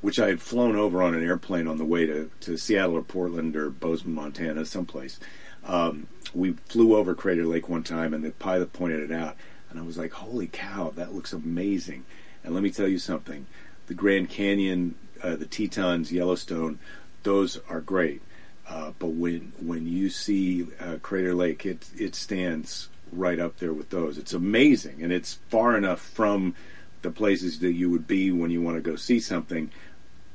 which 0.00 0.18
I 0.18 0.28
had 0.28 0.40
flown 0.40 0.76
over 0.76 1.02
on 1.02 1.14
an 1.14 1.22
airplane 1.22 1.66
on 1.66 1.78
the 1.78 1.84
way 1.84 2.06
to, 2.06 2.30
to 2.40 2.56
Seattle 2.56 2.96
or 2.96 3.02
Portland 3.02 3.56
or 3.56 3.70
Bozeman, 3.70 4.14
Montana, 4.14 4.64
someplace 4.64 5.18
um, 5.64 6.06
we 6.34 6.52
flew 6.66 6.96
over 6.96 7.14
Crater 7.14 7.44
Lake 7.44 7.68
one 7.68 7.82
time, 7.82 8.14
and 8.14 8.24
the 8.24 8.30
pilot 8.30 8.72
pointed 8.72 9.10
it 9.10 9.12
out, 9.12 9.36
and 9.68 9.78
I 9.78 9.82
was 9.82 9.98
like, 9.98 10.12
"Holy 10.12 10.46
cow, 10.46 10.90
that 10.96 11.14
looks 11.14 11.32
amazing!" 11.32 12.04
And 12.42 12.54
let 12.54 12.62
me 12.62 12.70
tell 12.70 12.88
you 12.88 12.98
something: 12.98 13.46
the 13.86 13.94
Grand 13.94 14.30
Canyon, 14.30 14.94
uh, 15.22 15.36
the 15.36 15.46
Tetons, 15.46 16.12
Yellowstone, 16.12 16.78
those 17.22 17.60
are 17.68 17.80
great. 17.80 18.22
Uh, 18.68 18.92
but 18.98 19.08
when 19.08 19.52
when 19.60 19.86
you 19.86 20.08
see 20.08 20.66
uh, 20.80 20.96
Crater 21.02 21.34
Lake, 21.34 21.66
it 21.66 21.90
it 21.96 22.14
stands 22.14 22.88
right 23.12 23.38
up 23.38 23.58
there 23.58 23.74
with 23.74 23.90
those. 23.90 24.16
It's 24.18 24.32
amazing, 24.32 25.02
and 25.02 25.12
it's 25.12 25.34
far 25.50 25.76
enough 25.76 26.00
from 26.00 26.54
the 27.02 27.10
places 27.10 27.58
that 27.60 27.72
you 27.72 27.90
would 27.90 28.06
be 28.06 28.30
when 28.30 28.50
you 28.50 28.60
want 28.60 28.76
to 28.76 28.82
go 28.82 28.96
see 28.96 29.20
something. 29.20 29.70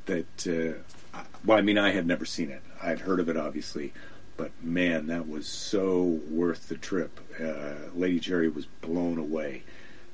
That 0.05 0.48
uh, 1.13 1.19
well, 1.43 1.57
I 1.57 1.62
mean, 1.62 1.77
I 1.77 1.91
had 1.91 2.05
never 2.05 2.25
seen 2.25 2.50
it. 2.50 2.62
I 2.81 2.89
had 2.89 3.01
heard 3.01 3.19
of 3.19 3.29
it, 3.29 3.38
obviously, 3.38 3.93
but 4.38 4.51
man, 4.62 5.07
that 5.07 5.27
was 5.27 5.48
so 5.48 6.03
worth 6.29 6.69
the 6.69 6.75
trip. 6.75 7.19
Uh, 7.39 7.89
Lady 7.95 8.19
Jerry 8.19 8.50
was 8.50 8.65
blown 8.81 9.17
away 9.17 9.63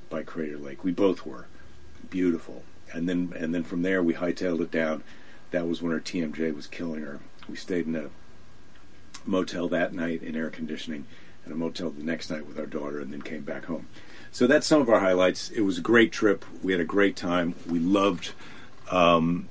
by 0.08 0.22
Crater 0.22 0.58
Lake. 0.58 0.84
We 0.84 0.92
both 0.92 1.26
were. 1.26 1.46
Beautiful. 2.10 2.62
And 2.92 3.08
then 3.08 3.32
and 3.36 3.54
then 3.54 3.64
from 3.64 3.82
there 3.82 4.02
we 4.02 4.14
hightailed 4.14 4.60
it 4.60 4.70
down. 4.70 5.02
That 5.50 5.66
was 5.66 5.82
when 5.82 5.92
her 5.92 6.00
TMJ 6.00 6.54
was 6.54 6.66
killing 6.66 7.02
her. 7.02 7.20
We 7.48 7.56
stayed 7.56 7.86
in 7.86 7.96
a 7.96 8.10
motel 9.24 9.68
that 9.68 9.92
night 9.92 10.22
in 10.22 10.36
air 10.36 10.50
conditioning 10.50 11.06
and 11.44 11.52
a 11.52 11.56
motel 11.56 11.90
the 11.90 12.02
next 12.02 12.30
night 12.30 12.46
with 12.46 12.58
our 12.58 12.66
daughter 12.66 13.00
and 13.00 13.12
then 13.12 13.22
came 13.22 13.42
back 13.42 13.64
home. 13.66 13.88
So 14.32 14.46
that's 14.46 14.66
some 14.66 14.80
of 14.80 14.88
our 14.88 14.98
highlights. 14.98 15.50
It 15.50 15.60
was 15.60 15.76
a 15.76 15.82
great 15.82 16.10
trip. 16.10 16.46
We 16.62 16.72
had 16.72 16.80
a 16.80 16.86
great 16.86 17.16
time. 17.16 17.54
We 17.68 17.78
loved 17.78 18.32
um, 18.90 19.48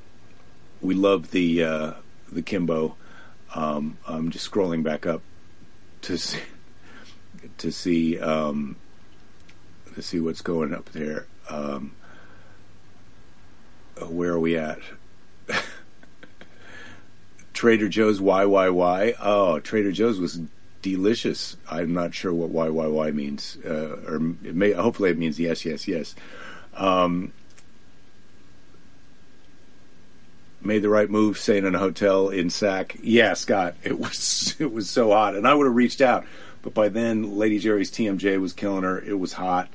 we 0.81 0.95
loved 0.95 1.31
the 1.31 1.63
uh, 1.63 1.93
the 2.31 2.41
Kimbo 2.41 2.95
Um, 3.53 3.99
I'm 4.07 4.31
just 4.31 4.49
scrolling 4.49 4.81
back 4.81 5.05
up 5.05 5.21
to 6.01 6.17
see, 6.17 6.39
to 7.59 7.71
see 7.71 8.19
um, 8.19 8.75
to 9.93 10.01
see 10.01 10.19
what's 10.19 10.41
going 10.41 10.73
up 10.73 10.89
there. 10.93 11.27
Um, 11.47 11.91
where 14.07 14.31
are 14.31 14.39
we 14.39 14.57
at? 14.57 14.79
Trader 17.53 17.87
Joe's 17.87 18.19
YYY. 18.19 19.15
Oh, 19.21 19.59
Trader 19.59 19.91
Joe's 19.91 20.19
was 20.19 20.39
delicious. 20.81 21.57
I'm 21.69 21.93
not 21.93 22.13
sure 22.13 22.33
what 22.33 22.51
YYY 22.51 23.13
means, 23.13 23.57
uh, 23.65 24.01
or 24.07 24.15
it 24.43 24.55
may, 24.55 24.71
hopefully 24.71 25.11
it 25.11 25.17
means 25.17 25.39
yes, 25.39 25.65
yes, 25.65 25.87
yes. 25.87 26.15
Um, 26.75 27.33
made 30.61 30.81
the 30.81 30.89
right 30.89 31.09
move 31.09 31.37
staying 31.37 31.65
in 31.65 31.75
a 31.75 31.79
hotel 31.79 32.29
in 32.29 32.49
Sac. 32.49 32.97
Yeah, 33.01 33.33
Scott, 33.33 33.75
it 33.83 33.99
was 33.99 34.55
it 34.59 34.71
was 34.71 34.89
so 34.89 35.11
hot, 35.11 35.35
and 35.35 35.47
I 35.47 35.53
would 35.53 35.65
have 35.65 35.75
reached 35.75 36.01
out, 36.01 36.25
but 36.61 36.73
by 36.73 36.89
then 36.89 37.37
Lady 37.37 37.59
Jerry's 37.59 37.91
TMJ 37.91 38.39
was 38.39 38.53
killing 38.53 38.83
her. 38.83 38.99
It 38.99 39.19
was 39.19 39.33
hot. 39.33 39.69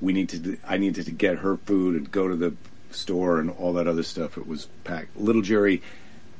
We 0.00 0.12
needed 0.12 0.44
to, 0.44 0.58
I 0.66 0.76
needed 0.76 1.06
to 1.06 1.12
get 1.12 1.38
her 1.38 1.56
food 1.56 1.96
and 1.96 2.10
go 2.10 2.28
to 2.28 2.36
the 2.36 2.54
store 2.90 3.38
and 3.38 3.50
all 3.50 3.72
that 3.74 3.86
other 3.86 4.02
stuff. 4.02 4.36
It 4.36 4.46
was 4.46 4.66
packed. 4.84 5.16
Little 5.16 5.42
Jerry 5.42 5.82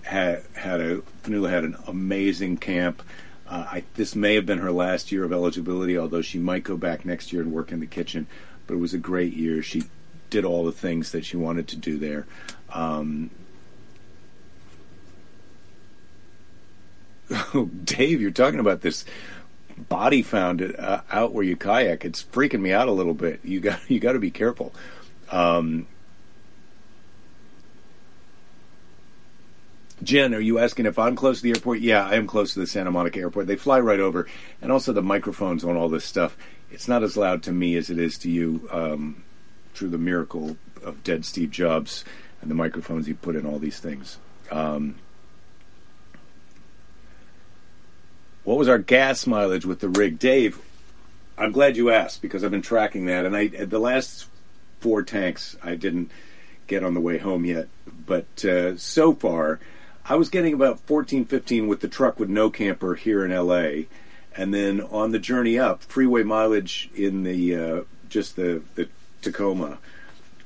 had 0.02 0.42
had 0.54 0.80
a 0.80 0.98
Fanula 1.22 1.50
had 1.50 1.64
an 1.64 1.76
amazing 1.86 2.58
camp. 2.58 3.02
Uh, 3.48 3.66
I, 3.70 3.84
this 3.94 4.16
may 4.16 4.34
have 4.34 4.46
been 4.46 4.58
her 4.58 4.72
last 4.72 5.12
year 5.12 5.24
of 5.24 5.32
eligibility, 5.32 5.96
although 5.96 6.22
she 6.22 6.38
might 6.38 6.64
go 6.64 6.76
back 6.76 7.04
next 7.04 7.32
year 7.32 7.42
and 7.42 7.52
work 7.52 7.70
in 7.70 7.80
the 7.80 7.86
kitchen. 7.86 8.26
But 8.66 8.74
it 8.74 8.78
was 8.78 8.94
a 8.94 8.98
great 8.98 9.34
year. 9.34 9.62
She 9.62 9.84
did 10.30 10.44
all 10.44 10.64
the 10.64 10.72
things 10.72 11.12
that 11.12 11.24
she 11.24 11.36
wanted 11.36 11.68
to 11.68 11.76
do 11.76 11.98
there. 11.98 12.26
Um, 12.72 13.30
Dave, 17.84 18.20
you're 18.20 18.30
talking 18.30 18.60
about 18.60 18.80
this 18.82 19.04
body 19.76 20.22
found 20.22 20.62
uh, 20.62 21.02
out 21.10 21.32
where 21.32 21.44
you 21.44 21.56
kayak. 21.56 22.04
It's 22.04 22.22
freaking 22.22 22.60
me 22.60 22.72
out 22.72 22.88
a 22.88 22.92
little 22.92 23.14
bit. 23.14 23.40
You 23.44 23.60
got 23.60 23.80
you 23.90 24.00
got 24.00 24.12
to 24.12 24.18
be 24.18 24.30
careful. 24.30 24.74
Um, 25.30 25.86
Jen, 30.02 30.34
are 30.34 30.40
you 30.40 30.58
asking 30.58 30.86
if 30.86 30.98
I'm 30.98 31.16
close 31.16 31.38
to 31.38 31.42
the 31.42 31.50
airport? 31.50 31.80
Yeah, 31.80 32.06
I 32.06 32.14
am 32.14 32.26
close 32.26 32.52
to 32.54 32.60
the 32.60 32.66
Santa 32.66 32.90
Monica 32.90 33.18
airport. 33.18 33.46
They 33.46 33.56
fly 33.56 33.80
right 33.80 34.00
over, 34.00 34.26
and 34.60 34.70
also 34.70 34.92
the 34.92 35.02
microphones 35.02 35.64
on 35.64 35.76
all 35.76 35.88
this 35.88 36.04
stuff. 36.04 36.36
It's 36.70 36.86
not 36.86 37.02
as 37.02 37.16
loud 37.16 37.42
to 37.44 37.52
me 37.52 37.76
as 37.76 37.88
it 37.88 37.98
is 37.98 38.18
to 38.18 38.30
you 38.30 38.68
um, 38.70 39.24
through 39.74 39.88
the 39.88 39.98
miracle 39.98 40.56
of 40.82 41.02
dead 41.02 41.24
Steve 41.24 41.50
Jobs 41.50 42.04
and 42.42 42.50
the 42.50 42.54
microphones 42.54 43.06
he 43.06 43.14
put 43.14 43.36
in 43.36 43.46
all 43.46 43.58
these 43.58 43.78
things. 43.78 44.18
Um, 44.50 44.96
what 48.44 48.58
was 48.58 48.68
our 48.68 48.78
gas 48.78 49.26
mileage 49.26 49.64
with 49.64 49.80
the 49.80 49.88
rig, 49.88 50.18
Dave? 50.18 50.60
I'm 51.38 51.52
glad 51.52 51.76
you 51.76 51.90
asked 51.90 52.22
because 52.22 52.44
I've 52.44 52.50
been 52.50 52.62
tracking 52.62 53.06
that, 53.06 53.24
and 53.24 53.34
I 53.36 53.48
the 53.48 53.78
last 53.78 54.26
four 54.80 55.02
tanks 55.02 55.56
I 55.62 55.74
didn't 55.74 56.10
get 56.66 56.84
on 56.84 56.94
the 56.94 57.00
way 57.00 57.18
home 57.18 57.44
yet, 57.44 57.68
but 58.06 58.44
uh, 58.44 58.76
so 58.76 59.14
far 59.14 59.58
I 60.08 60.14
was 60.14 60.28
getting 60.28 60.54
about 60.54 60.78
14, 60.80 61.24
15 61.24 61.66
with 61.66 61.80
the 61.80 61.88
truck 61.88 62.20
with 62.20 62.28
no 62.28 62.48
camper 62.48 62.94
here 62.94 63.24
in 63.24 63.32
LA. 63.32 63.86
And 64.36 64.54
then 64.54 64.80
on 64.80 65.10
the 65.10 65.18
journey 65.18 65.58
up, 65.58 65.82
freeway 65.82 66.22
mileage 66.22 66.88
in 66.94 67.24
the 67.24 67.56
uh, 67.56 67.80
just 68.08 68.36
the, 68.36 68.62
the 68.76 68.88
Tacoma 69.20 69.78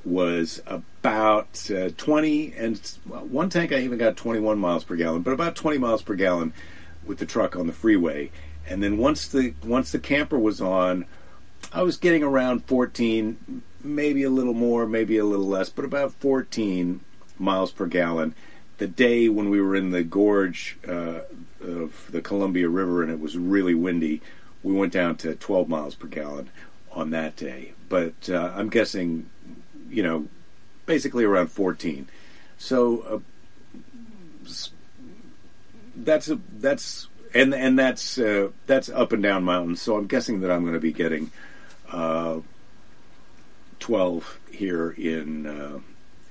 was 0.03 0.63
about 0.65 1.69
uh, 1.69 1.89
20, 1.95 2.53
and 2.57 2.79
one 3.05 3.49
tank 3.49 3.71
I 3.71 3.79
even 3.81 3.99
got 3.99 4.17
21 4.17 4.57
miles 4.57 4.83
per 4.83 4.95
gallon, 4.95 5.21
but 5.21 5.31
about 5.31 5.55
20 5.55 5.77
miles 5.77 6.01
per 6.01 6.15
gallon 6.15 6.53
with 7.05 7.19
the 7.19 7.25
truck 7.27 7.55
on 7.55 7.67
the 7.67 7.73
freeway. 7.73 8.31
And 8.67 8.81
then 8.81 8.97
once 8.97 9.27
the 9.27 9.53
once 9.63 9.91
the 9.91 9.99
camper 9.99 10.39
was 10.39 10.59
on, 10.59 11.05
I 11.71 11.83
was 11.83 11.97
getting 11.97 12.23
around 12.23 12.65
14, 12.65 13.61
maybe 13.83 14.23
a 14.23 14.29
little 14.31 14.53
more, 14.55 14.87
maybe 14.87 15.19
a 15.19 15.25
little 15.25 15.47
less, 15.47 15.69
but 15.69 15.85
about 15.85 16.13
14 16.13 17.01
miles 17.37 17.71
per 17.71 17.85
gallon 17.85 18.33
the 18.81 18.87
day 18.87 19.29
when 19.29 19.51
we 19.51 19.61
were 19.61 19.75
in 19.75 19.91
the 19.91 20.01
gorge 20.01 20.75
uh, 20.87 21.19
of 21.63 22.09
the 22.09 22.19
Columbia 22.19 22.67
River 22.67 23.03
and 23.03 23.11
it 23.11 23.19
was 23.19 23.37
really 23.37 23.75
windy, 23.75 24.23
we 24.63 24.73
went 24.73 24.91
down 24.91 25.17
to 25.17 25.35
12 25.35 25.69
miles 25.69 25.93
per 25.93 26.07
gallon 26.07 26.49
on 26.91 27.11
that 27.11 27.35
day. 27.35 27.73
But 27.89 28.27
uh, 28.27 28.51
I'm 28.55 28.69
guessing, 28.69 29.29
you 29.87 30.01
know, 30.01 30.27
basically 30.87 31.23
around 31.23 31.51
14. 31.51 32.09
So 32.57 33.01
uh, 34.47 34.49
that's 35.95 36.29
a, 36.29 36.39
that's 36.57 37.07
and 37.35 37.53
and 37.53 37.77
that's 37.77 38.17
uh, 38.17 38.49
that's 38.65 38.89
up 38.89 39.11
and 39.11 39.21
down 39.21 39.43
mountains. 39.43 39.79
So 39.79 39.95
I'm 39.95 40.07
guessing 40.07 40.41
that 40.41 40.49
I'm 40.49 40.61
going 40.61 40.73
to 40.73 40.79
be 40.79 40.91
getting 40.91 41.29
uh, 41.91 42.39
12 43.79 44.39
here 44.51 44.89
in 44.89 45.45
uh, 45.45 45.79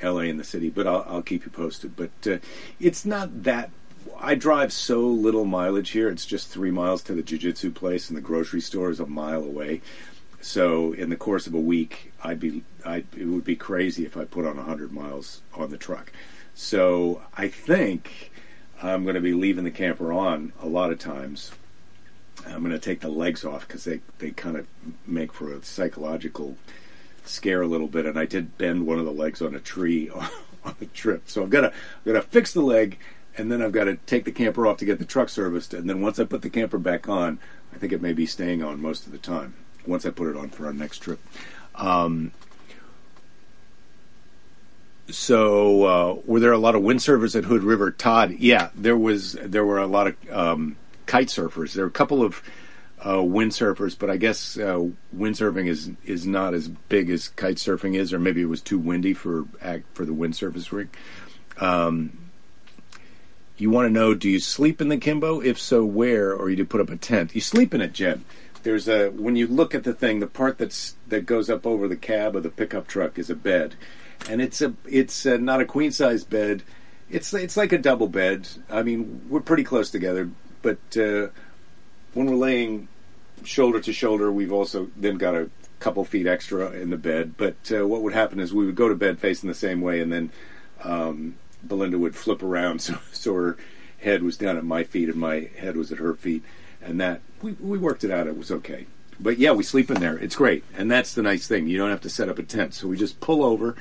LA 0.03 0.21
in 0.21 0.37
the 0.37 0.45
city, 0.45 0.71
but 0.71 0.87
I'll, 0.87 1.05
I'll 1.09 1.23
keep 1.23 1.45
you 1.45 1.51
posted. 1.51 1.97
But 1.97 2.11
uh, 2.27 2.39
it's 2.79 3.05
not 3.05 3.45
that. 3.45 3.71
I 4.19 4.35
drive 4.35 4.73
so 4.73 5.01
little 5.01 5.45
mileage 5.45 5.91
here. 5.91 6.09
It's 6.09 6.27
just 6.27 6.49
three 6.49 6.71
miles 6.71 7.03
to 7.05 7.15
the 7.15 7.23
jiu-jitsu 7.23 7.71
place, 7.73 8.09
and 8.09 8.17
the 8.17 8.23
grocery 8.23 8.61
store 8.61 8.91
is 8.91 9.01
a 9.01 9.07
mile 9.07 9.43
away. 9.43 9.83
So 10.41 10.93
in 10.93 11.11
the 11.11 11.17
course 11.17 11.47
of 11.47 11.55
a 11.55 11.61
week, 11.61 12.13
I'd 12.23 12.41
be, 12.41 12.63
I'd, 12.85 13.07
it 13.17 13.27
would 13.27 13.45
be 13.45 13.57
crazy 13.57 14.07
if 14.07 14.17
I 14.17 14.25
put 14.25 14.47
on 14.47 14.57
100 14.57 14.93
miles 14.93 15.43
on 15.55 15.71
the 15.71 15.77
truck. 15.77 16.13
So 16.55 17.23
I 17.37 17.49
think 17.49 18.31
I'm 18.83 19.03
going 19.03 19.15
to 19.15 19.21
be 19.21 19.35
leaving 19.35 19.65
the 19.65 19.71
camper 19.71 20.13
on 20.13 20.53
a 20.61 20.67
lot 20.67 20.91
of 20.91 20.99
times. 20.99 21.53
I'm 22.47 22.61
going 22.61 22.73
to 22.73 22.79
take 22.79 23.01
the 23.01 23.11
legs 23.11 23.45
off 23.45 23.69
because 23.69 23.85
they, 23.85 24.01
they 24.19 24.31
kind 24.31 24.57
of 24.57 24.67
make 25.07 25.33
for 25.33 25.53
a 25.53 25.63
psychological 25.63 26.57
scare 27.31 27.63
a 27.63 27.67
little 27.67 27.89
bit, 27.89 28.07
and 28.07 28.19
I 28.19 28.27
did 28.27 28.59
bend 28.59 28.87
one 28.87 28.99
of 28.99 29.05
the 29.05 29.13
legs 29.13 29.41
on 29.43 29.55
a 29.55 29.61
tree 29.61 30.11
on, 30.65 30.75
the 30.79 30.87
trip. 30.87 31.23
So 31.27 31.43
I've 31.43 31.51
got 31.51 31.63
to 31.63 31.69
I've 31.69 32.05
got 32.05 32.13
to 32.13 32.23
fix 32.23 32.53
the 32.53 32.61
leg, 32.61 32.99
and 33.37 33.51
then 33.51 33.63
I've 33.63 33.73
got 33.73 33.85
to 33.85 33.97
take 34.07 34.25
the 34.25 34.33
camper 34.33 34.67
off 34.67 34.79
to 34.79 34.85
get 34.85 34.99
the 34.99 35.05
truck 35.05 35.29
serviced, 35.29 35.75
and 35.75 35.89
then 35.89 36.01
once 36.01 36.19
I 36.19 36.25
put 36.25 36.43
the 36.43 36.51
camper 36.51 36.79
back 36.79 37.09
on, 37.09 37.39
I 37.73 37.79
think 37.79 37.93
it 37.93 38.03
may 38.03 38.13
be 38.13 38.27
staying 38.27 38.63
on 38.63 38.81
most 38.81 39.07
of 39.07 39.13
the 39.13 39.19
time. 39.19 39.55
Once 39.87 40.05
I 40.05 40.11
put 40.11 40.29
it 40.29 40.37
on 40.37 40.51
for 40.51 40.67
our 40.67 40.73
next 40.73 40.99
trip. 40.99 41.21
Um, 41.75 42.33
so 45.09 45.85
uh, 45.85 46.21
were 46.25 46.41
there 46.41 46.53
a 46.53 46.59
lot 46.59 46.75
of 46.75 46.83
windsurfers 46.83 47.37
at 47.37 47.45
Hood 47.45 47.63
River, 47.63 47.91
Todd? 47.91 48.37
Yeah, 48.39 48.71
there 48.75 48.97
was. 48.97 49.33
There 49.33 49.65
were 49.65 49.79
a 49.79 49.87
lot 49.87 50.09
of 50.09 50.31
um, 50.31 50.77
kite 51.07 51.29
surfers. 51.29 51.73
There 51.73 51.85
were 51.85 51.89
a 51.89 51.93
couple 51.93 52.23
of 52.23 52.43
uh, 53.03 53.17
windsurfers, 53.17 53.99
but 53.99 54.11
I 54.11 54.17
guess 54.17 54.59
uh, 54.59 54.89
windsurfing 55.17 55.67
is 55.67 55.91
is 56.05 56.27
not 56.27 56.55
as 56.55 56.69
big 56.69 57.09
as 57.11 57.29
kite 57.29 57.57
surfing 57.57 57.97
is, 57.97 58.13
or 58.13 58.19
maybe 58.19 58.43
it 58.43 58.47
was 58.47 58.61
too 58.61 58.79
windy 58.79 59.15
for 59.15 59.47
for 59.95 60.05
the 60.05 60.13
windsurfers 60.13 60.71
rig. 60.71 60.89
Um, 61.59 62.19
you 63.57 63.71
want 63.71 63.87
to 63.87 63.93
know: 63.93 64.15
Do 64.15 64.29
you 64.29 64.39
sleep 64.39 64.81
in 64.81 64.89
the 64.89 64.99
Kimbo? 64.99 65.41
If 65.41 65.59
so, 65.59 65.85
where? 65.85 66.35
Or 66.35 66.51
you 66.51 66.57
do 66.57 66.65
put 66.65 66.81
up 66.81 66.91
a 66.91 66.97
tent? 66.97 67.35
You 67.35 67.41
sleep 67.41 67.73
in 67.75 67.81
it, 67.81 67.95
Jen. 67.95 68.25
There's 68.63 68.87
a 68.87 69.09
when 69.09 69.37
you 69.37 69.47
look 69.47 69.75
at 69.75 69.85
the 69.85 69.95
thing, 69.95 70.21
the 70.21 70.27
part 70.27 70.59
that's 70.59 70.95
that 71.09 71.25
goes 71.25 71.49
up 71.49 71.67
over 71.67 71.89
the 71.89 71.97
cab 71.97 72.37
of 72.37 72.43
the 72.43 72.51
pickup 72.51 72.87
truck 72.87 73.19
is 73.19 73.31
a 73.31 73.35
bed, 73.35 73.77
and 74.29 74.43
it's 74.43 74.61
a 74.61 74.75
it's 74.87 75.25
a, 75.25 75.39
not 75.39 75.63
a 75.63 75.65
queen 75.65 75.91
size 75.93 76.25
bed. 76.25 76.63
It's 77.09 77.33
it's 77.33 77.57
like 77.57 77.73
a 77.73 77.79
double 77.79 78.09
bed. 78.09 78.47
I 78.69 78.83
mean, 78.83 79.23
we're 79.31 79.41
pretty 79.41 79.65
close 79.65 79.91
together, 79.91 80.29
but. 80.61 80.79
Uh, 80.95 81.29
when 82.15 82.27
we're 82.27 82.37
laying 82.37 82.89
shoulder 83.45 83.81
to 83.81 83.93
shoulder, 83.93 84.31
we've 84.31 84.53
also 84.53 84.91
then 84.97 85.17
got 85.17 85.35
a 85.35 85.51
couple 85.79 86.05
feet 86.05 86.27
extra 86.27 86.71
in 86.73 86.91
the 86.91 86.97
bed. 86.97 87.37
But 87.37 87.57
uh, 87.73 87.87
what 87.87 88.03
would 88.03 88.13
happen 88.13 88.39
is 88.39 88.53
we 88.53 88.67
would 88.67 88.75
go 88.75 88.89
to 88.89 88.95
bed 88.95 89.19
facing 89.19 89.49
the 89.49 89.55
same 89.55 89.81
way, 89.81 90.01
and 90.01 90.13
then 90.13 90.31
um, 90.83 91.37
Belinda 91.63 91.99
would 91.99 92.15
flip 92.15 92.43
around 92.43 92.81
so, 92.83 92.99
so 93.13 93.35
her 93.35 93.57
head 93.99 94.23
was 94.23 94.37
down 94.37 94.57
at 94.57 94.65
my 94.65 94.83
feet 94.85 95.09
and 95.09 95.19
my 95.19 95.51
head 95.59 95.77
was 95.77 95.93
at 95.93 95.99
her 95.99 96.15
feet, 96.15 96.45
and 96.81 97.01
that 97.01 97.21
we 97.43 97.53
we 97.53 97.79
worked 97.79 98.05
it 98.05 98.11
out. 98.11 98.27
It 98.27 98.37
was 98.37 98.51
okay. 98.51 98.87
But 99.19 99.39
yeah, 99.39 99.53
we 99.53 99.63
sleep 99.63 99.91
in 99.91 100.01
there. 100.01 100.17
It's 100.17 100.37
great, 100.37 100.65
and 100.77 100.91
that's 100.91 101.15
the 101.15 101.23
nice 101.23 101.47
thing. 101.47 101.67
You 101.67 101.77
don't 101.77 101.91
have 101.91 102.01
to 102.03 102.11
set 102.11 102.29
up 102.29 102.39
a 102.39 102.43
tent. 102.43 102.75
So 102.75 102.89
we 102.89 102.97
just 102.97 103.21
pull 103.21 103.45
over, 103.45 103.77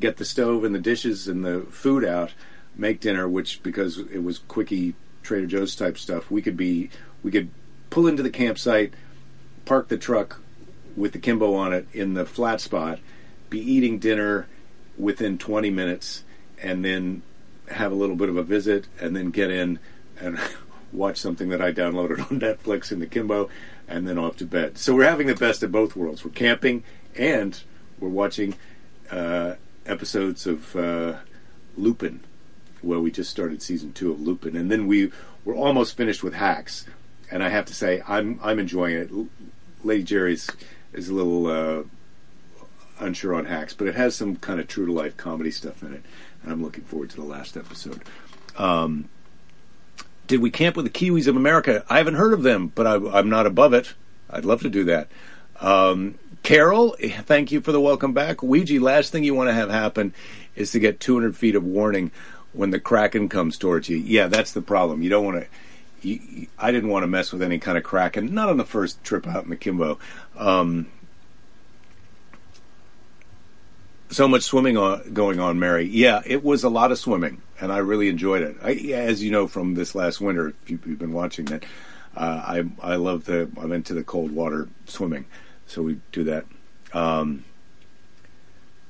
get 0.00 0.16
the 0.16 0.24
stove 0.24 0.64
and 0.64 0.74
the 0.74 0.80
dishes 0.80 1.28
and 1.28 1.44
the 1.44 1.60
food 1.70 2.04
out, 2.04 2.32
make 2.76 3.00
dinner. 3.00 3.28
Which 3.28 3.62
because 3.62 3.98
it 3.98 4.24
was 4.24 4.38
quickie 4.38 4.94
Trader 5.22 5.46
Joe's 5.46 5.76
type 5.76 5.96
stuff, 5.96 6.30
we 6.30 6.42
could 6.42 6.56
be 6.56 6.90
we 7.24 7.32
could 7.32 7.50
pull 7.90 8.06
into 8.06 8.22
the 8.22 8.30
campsite, 8.30 8.94
park 9.64 9.88
the 9.88 9.96
truck 9.96 10.40
with 10.96 11.12
the 11.12 11.18
Kimbo 11.18 11.54
on 11.54 11.72
it 11.72 11.88
in 11.92 12.14
the 12.14 12.24
flat 12.24 12.60
spot, 12.60 13.00
be 13.50 13.58
eating 13.58 13.98
dinner 13.98 14.46
within 14.96 15.38
20 15.38 15.70
minutes, 15.70 16.22
and 16.62 16.84
then 16.84 17.22
have 17.70 17.90
a 17.90 17.96
little 17.96 18.14
bit 18.14 18.28
of 18.28 18.36
a 18.36 18.44
visit, 18.44 18.86
and 19.00 19.16
then 19.16 19.30
get 19.30 19.50
in 19.50 19.80
and 20.20 20.38
watch 20.92 21.16
something 21.16 21.48
that 21.48 21.60
I 21.60 21.72
downloaded 21.72 22.20
on 22.30 22.38
Netflix 22.38 22.92
in 22.92 23.00
the 23.00 23.06
Kimbo, 23.06 23.48
and 23.88 24.06
then 24.06 24.18
off 24.18 24.36
to 24.36 24.46
bed. 24.46 24.78
So 24.78 24.94
we're 24.94 25.08
having 25.08 25.26
the 25.26 25.34
best 25.34 25.62
of 25.64 25.72
both 25.72 25.96
worlds. 25.96 26.24
We're 26.24 26.30
camping 26.30 26.84
and 27.16 27.60
we're 27.98 28.08
watching 28.08 28.54
uh, 29.10 29.54
episodes 29.86 30.46
of 30.46 30.76
uh, 30.76 31.16
Lupin, 31.76 32.20
well, 32.82 33.00
we 33.00 33.10
just 33.10 33.30
started 33.30 33.62
season 33.62 33.92
two 33.92 34.12
of 34.12 34.20
Lupin, 34.20 34.56
and 34.56 34.70
then 34.70 34.86
we 34.86 35.10
were 35.44 35.54
almost 35.54 35.96
finished 35.96 36.22
with 36.22 36.34
Hacks. 36.34 36.86
And 37.30 37.42
I 37.42 37.48
have 37.48 37.64
to 37.66 37.74
say, 37.74 38.02
I'm 38.06 38.38
I'm 38.42 38.58
enjoying 38.58 38.96
it. 38.96 39.10
Lady 39.82 40.02
Jerry's 40.02 40.50
is 40.92 41.08
a 41.08 41.14
little 41.14 41.46
uh, 41.46 41.82
unsure 43.00 43.34
on 43.34 43.46
Hacks, 43.46 43.74
but 43.74 43.86
it 43.86 43.94
has 43.94 44.14
some 44.14 44.36
kind 44.36 44.60
of 44.60 44.68
true 44.68 44.86
to 44.86 44.92
life 44.92 45.16
comedy 45.16 45.50
stuff 45.50 45.82
in 45.82 45.92
it, 45.92 46.02
and 46.42 46.52
I'm 46.52 46.62
looking 46.62 46.84
forward 46.84 47.10
to 47.10 47.16
the 47.16 47.24
last 47.24 47.56
episode. 47.56 48.02
Um, 48.56 49.08
did 50.26 50.40
we 50.40 50.50
camp 50.50 50.76
with 50.76 50.84
the 50.84 50.90
Kiwis 50.90 51.26
of 51.26 51.36
America? 51.36 51.84
I 51.90 51.98
haven't 51.98 52.14
heard 52.14 52.32
of 52.32 52.42
them, 52.42 52.72
but 52.74 52.86
I, 52.86 53.18
am 53.18 53.28
not 53.28 53.46
above 53.46 53.74
it. 53.74 53.94
I'd 54.30 54.44
love 54.44 54.62
to 54.62 54.70
do 54.70 54.84
that. 54.84 55.08
Um, 55.60 56.18
Carol, 56.42 56.96
thank 57.00 57.52
you 57.52 57.60
for 57.60 57.72
the 57.72 57.80
welcome 57.80 58.12
back. 58.12 58.42
Ouija, 58.42 58.80
last 58.80 59.12
thing 59.12 59.24
you 59.24 59.34
want 59.34 59.48
to 59.48 59.54
have 59.54 59.70
happen 59.70 60.14
is 60.56 60.72
to 60.72 60.78
get 60.78 61.00
200 61.00 61.36
feet 61.36 61.54
of 61.54 61.64
warning 61.64 62.10
when 62.52 62.70
the 62.70 62.80
Kraken 62.80 63.28
comes 63.28 63.58
towards 63.58 63.88
you. 63.88 63.96
Yeah, 63.96 64.28
that's 64.28 64.52
the 64.52 64.62
problem. 64.62 65.02
You 65.02 65.10
don't 65.10 65.24
want 65.24 65.42
to. 65.42 65.48
You, 66.04 66.46
I 66.58 66.70
didn't 66.70 66.90
want 66.90 67.02
to 67.02 67.06
mess 67.06 67.32
with 67.32 67.42
any 67.42 67.58
kind 67.58 67.78
of 67.78 67.84
Kraken, 67.84 68.34
not 68.34 68.48
on 68.48 68.56
the 68.56 68.64
first 68.64 69.02
trip 69.04 69.26
out 69.26 69.44
in 69.44 69.50
the 69.50 69.56
Kimbo. 69.56 69.98
Um, 70.36 70.86
so 74.10 74.28
much 74.28 74.42
swimming 74.42 74.76
on, 74.76 75.12
going 75.12 75.40
on, 75.40 75.58
Mary. 75.58 75.84
Yeah, 75.84 76.22
it 76.24 76.44
was 76.44 76.64
a 76.64 76.68
lot 76.68 76.92
of 76.92 76.98
swimming, 76.98 77.42
and 77.60 77.72
I 77.72 77.78
really 77.78 78.08
enjoyed 78.08 78.42
it. 78.42 78.56
I, 78.62 78.72
as 78.92 79.22
you 79.22 79.30
know 79.30 79.46
from 79.46 79.74
this 79.74 79.94
last 79.94 80.20
winter, 80.20 80.54
if 80.66 80.86
you've 80.86 80.98
been 80.98 81.12
watching 81.12 81.46
that, 81.46 81.64
uh, 82.16 82.42
I 82.46 82.64
I 82.82 82.96
love 82.96 83.24
the 83.24 83.50
I'm 83.60 83.72
into 83.72 83.94
the 83.94 84.04
cold 84.04 84.30
water 84.32 84.68
swimming, 84.86 85.24
so 85.66 85.82
we 85.82 86.00
do 86.12 86.24
that. 86.24 86.44
Um, 86.92 87.44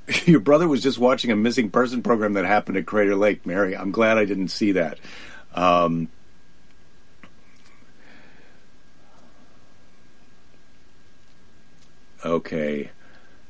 your 0.26 0.40
brother 0.40 0.68
was 0.68 0.82
just 0.82 0.98
watching 0.98 1.30
a 1.30 1.36
missing 1.36 1.70
person 1.70 2.02
program 2.02 2.34
that 2.34 2.44
happened 2.44 2.76
at 2.76 2.86
Crater 2.86 3.16
Lake, 3.16 3.46
Mary. 3.46 3.76
I'm 3.76 3.90
glad 3.90 4.18
I 4.18 4.24
didn't 4.24 4.48
see 4.48 4.72
that. 4.72 4.98
Um, 5.54 6.08
okay. 12.24 12.90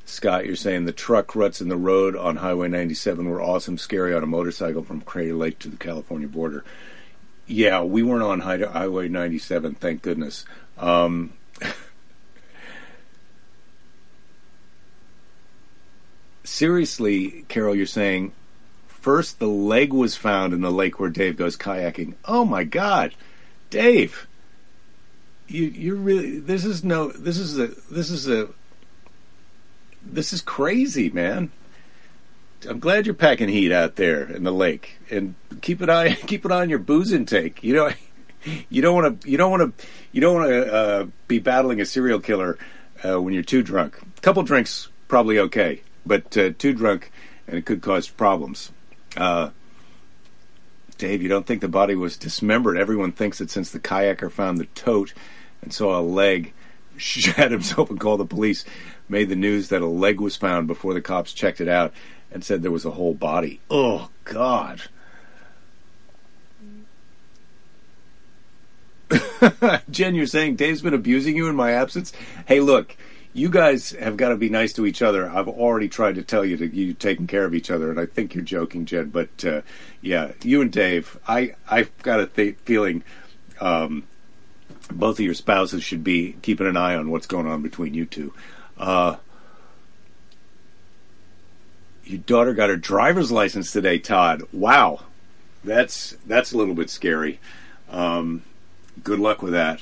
Scott, 0.07 0.45
you're 0.45 0.57
saying 0.57 0.85
the 0.85 0.93
truck 0.93 1.35
ruts 1.35 1.61
in 1.61 1.69
the 1.69 1.77
road 1.77 2.15
on 2.17 2.37
Highway 2.37 2.69
97 2.69 3.27
were 3.27 3.41
awesome, 3.41 3.79
scary 3.79 4.15
on 4.15 4.23
a 4.23 4.27
motorcycle 4.27 4.83
from 4.83 5.01
Crater 5.01 5.35
Lake 5.35 5.59
to 5.61 5.69
the 5.69 5.77
California 5.77 6.29
border. 6.29 6.65
Yeah, 7.47 7.83
we 7.83 8.03
weren't 8.03 8.23
on 8.23 8.41
Highway 8.41 9.09
97, 9.09 9.75
thank 9.77 10.03
goodness. 10.03 10.45
Um, 10.79 11.33
seriously, 16.45 17.45
Carol, 17.49 17.75
you're 17.75 17.87
saying 17.87 18.33
first 18.87 19.39
the 19.39 19.49
leg 19.49 19.93
was 19.93 20.17
found 20.17 20.55
in 20.55 20.61
the 20.61 20.71
lake 20.71 20.99
where 21.01 21.11
Dave 21.11 21.37
goes 21.37 21.57
kayaking. 21.57 22.15
Oh 22.25 22.45
my 22.45 22.65
God, 22.65 23.15
Dave, 23.69 24.27
you 25.47 25.65
you 25.65 25.97
really 25.97 26.39
this 26.39 26.65
is 26.65 26.83
no 26.83 27.09
this 27.09 27.37
is 27.37 27.59
a 27.59 27.67
this 27.91 28.11
is 28.11 28.29
a 28.29 28.49
this 30.05 30.33
is 30.33 30.41
crazy, 30.41 31.11
man. 31.11 31.51
I'm 32.69 32.79
glad 32.79 33.07
you're 33.07 33.15
packing 33.15 33.49
heat 33.49 33.73
out 33.73 33.97
there 33.97 34.25
in 34.25 34.45
the 34.45 34.53
lake, 34.53 34.99
and 35.11 35.35
keep 35.61 35.81
an 35.81 35.91
eye 35.91 36.15
keep 36.27 36.45
an 36.45 36.53
eye 36.53 36.61
on 36.61 36.71
your 36.71 36.79
booze 36.79 37.13
intake. 37.13 37.63
You 37.63 37.75
know, 37.75 37.91
you 38.69 38.83
don't 38.83 38.95
want 38.95 39.21
to 39.21 39.31
you 39.31 39.37
don't 39.37 39.51
want 39.51 39.79
to 39.79 39.87
you 40.13 40.21
don't 40.21 40.35
want 40.35 40.49
to 40.51 40.75
uh, 40.75 41.07
be 41.29 41.39
battling 41.39 41.81
a 41.81 41.87
serial 41.87 42.21
killer 42.21 42.59
uh, 43.05 43.21
when 43.21 43.35
you're 43.35 43.43
too 43.43 43.63
drunk. 43.63 43.99
A 44.17 44.21
couple 44.21 44.43
drinks 44.43 44.89
probably 45.09 45.39
okay, 45.39 45.83
but 46.07 46.37
uh, 46.37 46.51
too 46.59 46.73
drunk 46.73 47.11
and 47.47 47.59
it 47.59 47.67
could 47.67 47.83
cause 47.83 48.09
problems. 48.09 48.73
Uh, 49.17 49.51
Dave, 50.97 51.23
you 51.23 51.29
don't 51.29 51.47
think 51.47 51.61
the 51.61 51.69
body 51.69 51.95
was 51.95 52.17
dismembered? 52.17 52.79
Everyone 52.79 53.13
thinks 53.13 53.39
that 53.39 53.51
since 53.51 53.71
the 53.71 53.81
kayaker 53.81 54.31
found 54.31 54.59
the 54.59 54.67
tote 54.67 55.13
and 55.61 55.73
saw 55.73 55.99
a 55.99 56.03
leg, 56.03 56.53
shat 56.97 57.51
himself 57.51 57.91
and 57.91 58.01
called 58.01 58.21
the 58.21 58.27
police 58.27 58.65
made 59.09 59.29
the 59.29 59.37
news 59.37 59.69
that 59.69 59.83
a 59.83 59.87
leg 59.87 60.21
was 60.21 60.37
found 60.37 60.67
before 60.67 60.95
the 60.95 61.01
cops 61.01 61.33
checked 61.33 61.61
it 61.61 61.69
out 61.69 61.93
and 62.31 62.45
said 62.45 62.63
there 62.63 62.71
was 62.71 62.85
a 62.85 62.91
whole 62.93 63.15
body. 63.15 63.61
Oh, 63.71 64.11
God. 64.25 64.83
Jen, 69.91 70.15
you're 70.15 70.27
saying 70.27 70.57
Dave's 70.57 70.83
been 70.83 70.95
abusing 70.95 71.37
you 71.37 71.49
in 71.49 71.57
my 71.57 71.73
absence? 71.73 72.13
Hey, 72.47 72.61
look, 72.61 72.97
you 73.33 73.49
guys 73.49 73.91
have 73.93 74.17
got 74.17 74.31
to 74.31 74.37
be 74.37 74.49
nice 74.49 74.73
to 74.75 74.87
each 74.87 75.03
other. 75.03 75.29
I've 75.29 75.49
already 75.49 75.89
tried 75.89 76.15
to 76.15 76.23
tell 76.23 76.45
you 76.45 76.57
that 76.59 76.73
you 76.73 76.95
taking 76.95 77.27
care 77.27 77.45
of 77.45 77.55
each 77.55 77.71
other, 77.71 77.91
and 77.91 77.99
I 77.99 78.07
think 78.07 78.35
you're 78.35 78.45
joking, 78.45 78.87
Jen. 78.87 79.11
But 79.11 79.45
uh, 79.45 79.63
yeah, 80.01 80.33
you 80.43 80.63
and 80.63 80.73
Dave, 80.73 81.19
I 81.27 81.55
I've 81.69 81.97
got 82.03 82.21
a 82.21 82.27
th- 82.27 82.57
feeling 82.65 83.03
um, 83.61 84.05
both 84.91 85.19
of 85.19 85.25
your 85.25 85.35
spouses 85.35 85.83
should 85.83 86.05
be 86.05 86.37
keeping 86.43 86.67
an 86.67 86.77
eye 86.77 86.95
on 86.95 87.11
what's 87.11 87.27
going 87.27 87.47
on 87.47 87.61
between 87.61 87.93
you 87.93 88.07
two. 88.07 88.33
Uh, 88.79 89.17
your 92.05 92.19
daughter 92.19 92.53
got 92.53 92.71
her 92.71 92.77
driver's 92.77 93.33
license 93.33 93.73
today, 93.73 93.99
Todd. 93.99 94.43
Wow, 94.53 95.01
that's 95.63 96.17
that's 96.27 96.53
a 96.53 96.59
little 96.59 96.75
bit 96.75 96.91
scary. 96.91 97.41
Um, 97.91 98.43
good 99.03 99.19
luck 99.19 99.43
with 99.43 99.53
that. 99.53 99.81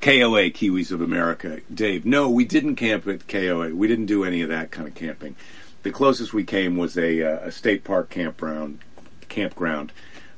KOA, 0.00 0.50
Kiwis 0.50 0.92
of 0.92 1.00
America. 1.00 1.60
Dave, 1.72 2.06
no, 2.06 2.30
we 2.30 2.44
didn't 2.44 2.76
camp 2.76 3.06
at 3.08 3.26
KOA. 3.26 3.74
We 3.74 3.88
didn't 3.88 4.06
do 4.06 4.24
any 4.24 4.42
of 4.42 4.48
that 4.48 4.70
kind 4.70 4.86
of 4.86 4.94
camping. 4.94 5.34
The 5.82 5.90
closest 5.90 6.32
we 6.32 6.44
came 6.44 6.76
was 6.76 6.96
a, 6.96 7.22
uh, 7.22 7.48
a 7.48 7.52
state 7.52 7.82
park 7.82 8.08
campground. 8.08 8.78
Campground. 9.28 9.92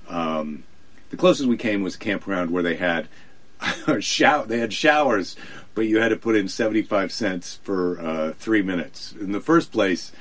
Um, 0.09 0.65
the 1.11 1.17
closest 1.17 1.49
we 1.49 1.59
came 1.59 1.83
was 1.83 1.97
a 1.97 1.99
campground 1.99 2.51
where 2.51 2.63
they 2.63 2.77
had 2.77 3.09
shower. 4.01 4.47
They 4.47 4.59
had 4.59 4.73
showers 4.73 5.37
but 5.75 5.83
you 5.83 5.99
had 6.01 6.09
to 6.09 6.17
put 6.17 6.37
in 6.37 6.49
75 6.49 7.13
cents 7.13 7.61
for 7.63 8.01
uh, 8.01 8.33
three 8.33 8.63
minutes. 8.63 9.13
In 9.13 9.33
the 9.33 9.41
first 9.41 9.73
place, 9.73 10.13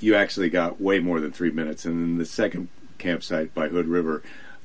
you 0.00 0.14
actually 0.14 0.50
got 0.50 0.80
way 0.80 0.98
more 0.98 1.20
than 1.20 1.32
three 1.32 1.50
minutes. 1.50 1.84
And 1.84 2.00
then 2.00 2.18
the 2.18 2.26
second 2.26 2.68
campsite 2.98 3.54
by 3.54 3.68
Hood 3.68 3.86
River, 3.86 4.22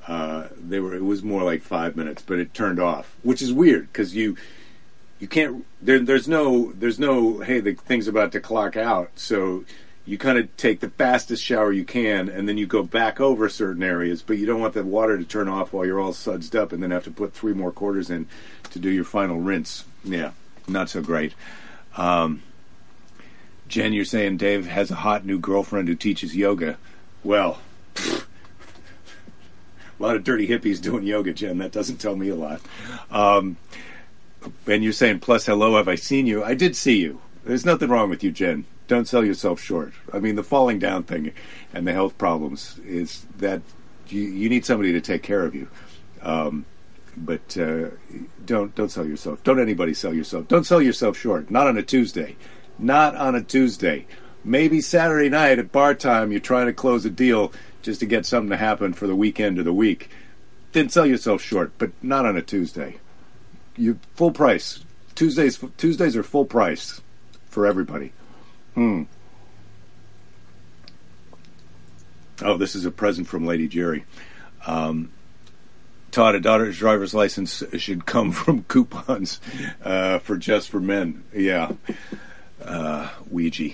uh, 0.08 0.48
they 0.58 0.80
were 0.80 0.96
it 0.96 1.04
was 1.04 1.24
more 1.24 1.44
like 1.44 1.62
five 1.62 1.96
minutes, 1.96 2.22
but 2.22 2.40
it 2.40 2.54
turned 2.54 2.80
off, 2.80 3.16
which 3.24 3.42
is 3.42 3.54
weird 3.54 3.92
because 3.92 4.16
you 4.16 4.36
you 5.20 5.28
can't 5.28 5.66
there, 5.82 6.00
there's 6.00 6.28
no 6.28 6.72
there's 6.72 7.00
no 7.00 7.40
hey 7.40 7.60
the 7.60 7.74
thing's 7.74 8.08
about 8.08 8.32
to 8.32 8.40
clock 8.40 8.76
out, 8.76 9.12
so 9.16 9.66
you 10.06 10.18
kind 10.18 10.40
of 10.40 10.56
take 10.58 10.80
the 10.80 10.90
fastest 10.90 11.44
shower 11.44 11.72
you 11.72 11.86
can, 11.86 12.30
and 12.30 12.50
then 12.50 12.58
you 12.58 12.66
go 12.66 12.82
back 12.82 13.22
over 13.22 13.48
certain 13.48 13.84
areas, 13.84 14.24
but 14.24 14.40
you 14.40 14.46
don't 14.48 14.60
want 14.60 14.74
the 14.74 14.84
water 14.84 15.18
to 15.18 15.24
turn 15.24 15.48
off 15.48 15.72
while 15.72 15.86
you're 15.86 16.00
all 16.00 16.14
sudsed 16.14 16.56
up, 16.56 16.72
and 16.72 16.82
then 16.82 16.90
have 16.90 17.04
to 17.04 17.12
put 17.12 17.34
three 17.34 17.54
more 17.54 17.72
quarters 17.72 18.10
in 18.10 18.28
to 18.72 18.80
do 18.80 18.90
your 18.90 19.04
final 19.04 19.40
rinse. 19.40 19.84
Yeah, 20.04 20.32
not 20.68 20.90
so 20.90 21.02
great. 21.02 21.34
Um, 21.98 22.44
Jen, 23.68 23.94
you're 23.94 24.06
saying 24.06 24.38
Dave 24.38 24.66
has 24.66 24.90
a 24.90 24.96
hot 24.96 25.26
new 25.26 25.40
girlfriend 25.40 25.88
who 25.88 25.96
teaches 25.96 26.36
yoga. 26.36 26.78
Well, 27.24 27.60
a 27.96 28.22
lot 30.00 30.16
of 30.16 30.24
dirty 30.24 30.48
hippies 30.48 30.82
doing 30.82 31.04
yoga, 31.04 31.34
Jen. 31.34 31.60
That 31.60 31.72
doesn't 31.72 31.98
tell 31.98 32.16
me 32.16 32.30
a 32.30 32.36
lot. 32.36 32.62
Um, 33.12 33.58
and 34.66 34.84
you're 34.84 34.94
saying, 34.94 35.20
plus, 35.20 35.46
hello, 35.46 35.76
have 35.78 35.88
I 35.88 35.96
seen 35.96 36.26
you? 36.26 36.44
I 36.44 36.54
did 36.56 36.76
see 36.76 36.98
you. 36.98 37.22
There's 37.46 37.66
nothing 37.66 37.90
wrong 37.90 38.10
with 38.10 38.24
you, 38.24 38.32
Jen. 38.32 38.66
Don't 38.88 39.08
sell 39.08 39.24
yourself 39.24 39.62
short. 39.62 39.94
I 40.12 40.20
mean, 40.20 40.36
the 40.36 40.44
falling 40.44 40.80
down 40.80 41.04
thing 41.04 41.32
and 41.74 41.86
the 41.86 41.94
health 41.94 42.18
problems 42.18 42.80
is 42.86 43.26
that 43.38 43.62
you, 44.08 44.22
you 44.22 44.50
need 44.50 44.66
somebody 44.66 44.92
to 44.94 45.02
take 45.02 45.22
care 45.22 45.44
of 45.46 45.54
you. 45.54 45.68
Um, 46.24 46.66
but 47.20 47.58
uh, 47.58 47.90
don't 48.46 48.74
don't 48.76 48.90
sell 48.90 49.06
yourself. 49.06 49.44
Don't 49.44 49.60
anybody 49.60 49.94
sell 49.94 50.14
yourself. 50.14 50.48
Don't 50.48 50.66
sell 50.66 50.82
yourself 50.82 51.18
short. 51.18 51.52
Not 51.52 51.68
on 51.68 51.78
a 51.78 51.84
Tuesday. 51.84 52.36
Not 52.78 53.16
on 53.16 53.36
a 53.36 53.44
Tuesday. 53.44 54.08
Maybe 54.44 54.80
Saturday 54.80 55.30
night 55.30 55.60
at 55.60 55.72
bar 55.72 55.94
time, 55.94 56.32
you're 56.32 56.40
trying 56.40 56.68
to 56.68 56.74
close 56.74 57.06
a 57.06 57.10
deal 57.10 57.52
just 57.82 58.00
to 58.00 58.06
get 58.06 58.26
something 58.26 58.50
to 58.50 58.58
happen 58.58 58.94
for 58.94 59.06
the 59.06 59.16
weekend 59.16 59.60
or 59.60 59.64
the 59.64 59.74
week. 59.74 60.10
Then 60.72 60.88
sell 60.90 61.06
yourself 61.06 61.42
short, 61.42 61.74
but 61.78 61.92
not 62.02 62.26
on 62.26 62.38
a 62.38 62.42
Tuesday. 62.42 62.98
You 63.76 64.00
full 64.16 64.32
price. 64.32 64.84
Tuesdays 65.16 65.64
Tuesdays 65.78 66.16
are 66.16 66.24
full 66.24 66.46
price 66.46 67.02
for 67.48 67.66
everybody. 67.66 68.14
Hmm. 68.76 69.04
Oh, 72.42 72.56
this 72.56 72.76
is 72.76 72.86
a 72.86 72.92
present 72.92 73.28
from 73.28 73.46
Lady 73.46 73.68
Jerry. 73.68 74.06
Um, 74.66 75.12
Todd, 76.12 76.36
a 76.36 76.40
daughter's 76.40 76.78
driver's 76.78 77.14
license 77.14 77.64
should 77.78 78.06
come 78.06 78.32
from 78.34 78.64
coupons 78.64 79.40
uh, 79.84 80.20
for 80.20 80.38
just 80.38 80.70
for 80.70 80.80
men. 80.80 81.24
Yeah, 81.34 81.72
uh, 82.64 83.10
Ouija. 83.30 83.72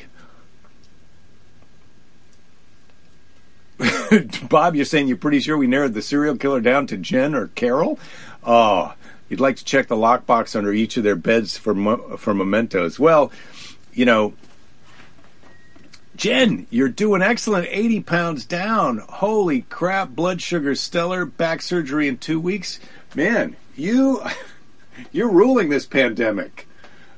Bob, 4.49 4.75
you're 4.75 4.85
saying 4.85 5.07
you're 5.07 5.17
pretty 5.17 5.39
sure 5.39 5.57
we 5.57 5.67
narrowed 5.67 5.93
the 5.93 6.01
serial 6.01 6.37
killer 6.37 6.61
down 6.61 6.87
to 6.87 6.97
Jen 6.97 7.35
or 7.35 7.47
Carol? 7.47 7.99
Oh, 8.43 8.93
you'd 9.29 9.39
like 9.39 9.57
to 9.57 9.65
check 9.65 9.87
the 9.87 9.95
lockbox 9.95 10.55
under 10.55 10.71
each 10.71 10.97
of 10.97 11.03
their 11.03 11.15
beds 11.15 11.57
for 11.57 11.73
for 12.17 12.33
mementos. 12.33 12.99
Well, 12.99 13.31
you 13.93 14.05
know, 14.05 14.33
Jen, 16.15 16.67
you're 16.69 16.89
doing 16.89 17.21
excellent. 17.21 17.67
80 17.69 18.01
pounds 18.01 18.45
down. 18.45 18.99
Holy 18.99 19.61
crap. 19.63 20.09
Blood 20.09 20.41
sugar 20.41 20.75
stellar. 20.75 21.25
Back 21.25 21.61
surgery 21.61 22.07
in 22.07 22.17
two 22.17 22.39
weeks. 22.39 22.79
Man, 23.13 23.55
you, 23.75 24.23
you're 25.11 25.29
ruling 25.29 25.69
this 25.69 25.85
pandemic. 25.85 26.67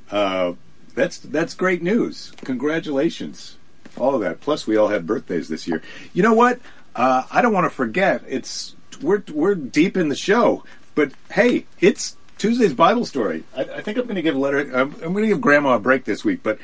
Uh, 0.10 0.54
that's, 0.96 1.20
that's 1.20 1.54
great 1.54 1.84
news. 1.84 2.32
Congratulations. 2.44 3.58
All 3.98 4.16
of 4.16 4.22
that. 4.22 4.42
Plus, 4.42 4.66
we 4.66 4.78
all 4.78 4.88
had 4.88 5.06
birthdays 5.06 5.48
this 5.48 5.68
year. 5.68 5.82
You 6.14 6.24
know 6.24 6.34
what? 6.34 6.60
Uh, 6.96 7.24
I 7.32 7.42
don't 7.42 7.54
want 7.54 7.66
to 7.66 7.76
forget. 7.76 8.24
It's, 8.28 8.76
we're, 9.02 9.24
we're 9.32 9.56
deep 9.56 9.96
in 9.96 10.10
the 10.10 10.16
show, 10.16 10.64
but 10.96 11.12
hey, 11.32 11.66
it's 11.80 12.16
Tuesday's 12.38 12.74
Bible 12.74 13.06
story. 13.06 13.44
I, 13.56 13.62
I 13.62 13.82
think 13.82 13.98
I'm 13.98 14.06
going 14.06 14.16
to 14.16 14.22
give 14.22 14.36
letter. 14.36 14.60
I'm, 14.60 14.94
I'm 14.96 15.14
going 15.14 15.24
to 15.24 15.28
give 15.28 15.42
Grandma 15.42 15.76
a 15.76 15.80
break 15.80 16.06
this 16.06 16.24
week, 16.24 16.42
but 16.42 16.58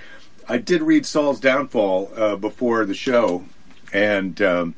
I 0.48 0.58
did 0.58 0.82
read 0.82 1.06
Saul's 1.06 1.40
downfall 1.40 2.12
uh, 2.16 2.36
before 2.36 2.86
the 2.86 2.94
show, 2.94 3.46
and 3.92 4.42
um, 4.42 4.76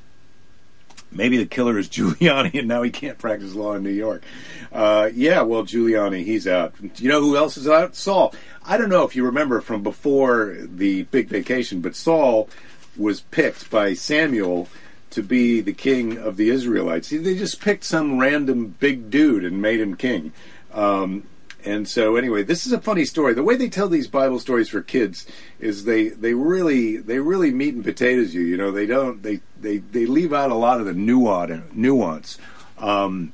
maybe 1.12 1.38
the 1.38 1.46
killer 1.46 1.78
is 1.78 1.90
Giuliani, 1.90 2.60
and 2.60 2.68
now 2.68 2.82
he 2.82 2.92
can't 2.92 3.18
practice 3.18 3.56
law 3.56 3.74
in 3.74 3.84
New 3.84 3.90
York. 3.90 4.24
Uh, 4.72 5.10
yeah, 5.14 5.42
well, 5.42 5.64
Giuliani, 5.64 6.24
he's 6.24 6.48
out. 6.48 6.74
You 6.98 7.10
know 7.10 7.22
who 7.22 7.38
else 7.38 7.58
is 7.58 7.68
out? 7.68 7.96
Saul. 7.96 8.34
I 8.66 8.78
don't 8.78 8.90
know 8.90 9.04
if 9.04 9.16
you 9.16 9.26
remember 9.26 9.62
from 9.62 9.84
before 9.84 10.58
the 10.60 11.04
big 11.04 11.28
vacation, 11.28 11.82
but 11.82 11.96
Saul 11.96 12.50
was 12.98 13.22
picked 13.22 13.70
by 13.70 13.94
Samuel 13.94 14.68
to 15.12 15.22
be 15.22 15.62
the 15.62 15.74
king 15.74 16.18
of 16.18 16.36
the 16.36 16.50
Israelites. 16.50 17.10
They 17.10 17.38
just 17.38 17.62
picked 17.62 17.84
some 17.84 18.20
random 18.20 18.76
big 18.80 19.10
dude 19.10 19.46
and 19.46 19.62
made 19.62 19.80
him 19.80 19.96
king. 19.96 20.34
Um, 20.74 21.24
and 21.66 21.88
so 21.88 22.16
anyway, 22.16 22.44
this 22.44 22.66
is 22.66 22.72
a 22.72 22.80
funny 22.80 23.06
story. 23.06 23.34
The 23.34 23.44
way 23.44 23.56
they 23.56 23.70
tell 23.70 23.90
these 23.90 24.08
Bible 24.08 24.40
stories 24.40 24.70
for 24.70 24.82
kids 24.82 25.26
is 25.60 25.86
they 25.86 26.10
they 26.10 26.34
really 26.34 26.98
they 26.98 27.20
really 27.20 27.52
meat 27.52 27.74
and 27.74 27.84
potatoes 27.84 28.34
you. 28.34 28.42
You 28.42 28.58
know, 28.58 28.72
they 28.72 28.86
don't 28.86 29.24
they 29.24 29.42
they 29.60 29.78
they 29.78 30.06
leave 30.06 30.32
out 30.34 30.52
a 30.52 30.56
lot 30.56 30.80
of 30.80 30.86
the 30.86 30.94
nuance 30.94 31.64
nuance. 31.74 32.38
Um, 32.78 33.34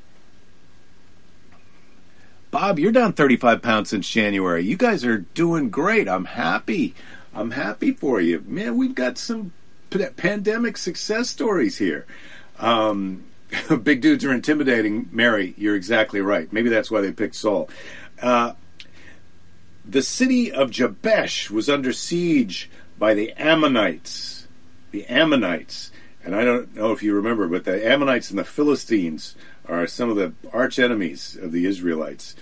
Bob, 2.52 2.80
you're 2.80 2.92
down 2.92 3.14
35 3.14 3.62
pounds 3.62 3.90
since 3.90 4.10
January. 4.10 4.64
You 4.64 4.76
guys 4.76 5.06
are 5.06 5.20
doing 5.20 5.70
great. 5.70 6.10
I'm 6.10 6.26
happy. 6.26 6.94
I'm 7.34 7.52
happy 7.52 7.94
for 7.94 8.20
you, 8.20 8.44
man. 8.46 8.76
We've 8.76 8.94
got 8.94 9.18
some 9.18 9.54
p- 9.90 10.06
pandemic 10.18 10.76
success 10.76 11.30
stories 11.30 11.78
here. 11.78 12.06
Um, 12.60 13.24
big 13.84 14.02
dudes 14.02 14.26
are 14.26 14.34
intimidating. 14.34 15.08
Mary, 15.12 15.54
you're 15.58 15.76
exactly 15.76 16.20
right. 16.22 16.52
Maybe 16.52 16.70
that's 16.70 16.92
why 16.92 17.02
they 17.02 17.12
picked 17.12 17.36
Saul. 17.36 17.70
Uh, 18.22 18.54
the 19.84 20.02
city 20.02 20.52
of 20.52 20.70
Jabesh 20.72 21.50
was 21.50 21.70
under 21.70 21.92
siege 21.92 22.70
by 23.00 23.14
the 23.14 23.34
Ammonites. 23.34 24.48
The 24.92 25.06
Ammonites. 25.08 25.92
And 26.24 26.36
I 26.36 26.46
don't 26.46 26.76
know 26.76 26.92
if 26.92 27.02
you 27.02 27.16
remember, 27.16 27.48
but 27.48 27.66
the 27.66 27.86
Ammonites 27.86 28.30
and 28.30 28.38
the 28.38 28.44
Philistines 28.44 29.36
are 29.68 29.88
some 29.88 30.10
of 30.10 30.18
the 30.18 30.34
arch 30.54 30.78
enemies 30.78 31.36
of 31.42 31.52
the 31.52 31.66
Israelites. 31.66 32.36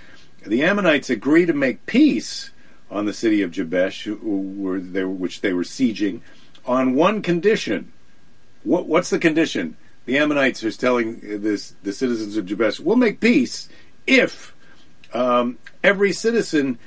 The 0.45 0.63
Ammonites 0.63 1.09
agreed 1.09 1.45
to 1.47 1.53
make 1.53 1.85
peace 1.85 2.51
on 2.91 3.05
the 3.05 3.13
city 3.13 3.41
of 3.41 3.51
Jabesh, 3.51 4.07
which 4.07 5.41
they 5.41 5.53
were 5.53 5.63
sieging, 5.63 6.21
on 6.65 6.95
one 6.95 7.21
condition. 7.21 7.91
What, 8.63 8.87
what's 8.87 9.09
the 9.09 9.19
condition? 9.19 9.77
The 10.05 10.17
Ammonites 10.17 10.63
are 10.63 10.71
telling 10.71 11.41
this, 11.41 11.75
the 11.83 11.93
citizens 11.93 12.35
of 12.35 12.45
Jabesh, 12.45 12.79
we'll 12.79 12.95
make 12.95 13.19
peace 13.19 13.69
if 14.07 14.55
um, 15.13 15.57
every 15.83 16.11
citizen 16.11 16.77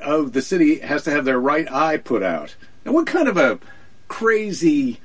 of 0.00 0.32
the 0.32 0.42
city 0.42 0.78
has 0.80 1.04
to 1.04 1.10
have 1.10 1.24
their 1.24 1.40
right 1.40 1.70
eye 1.70 1.96
put 1.96 2.22
out. 2.22 2.56
Now, 2.84 2.92
what 2.92 3.06
kind 3.06 3.28
of 3.28 3.36
a 3.36 3.58
crazy 4.08 5.00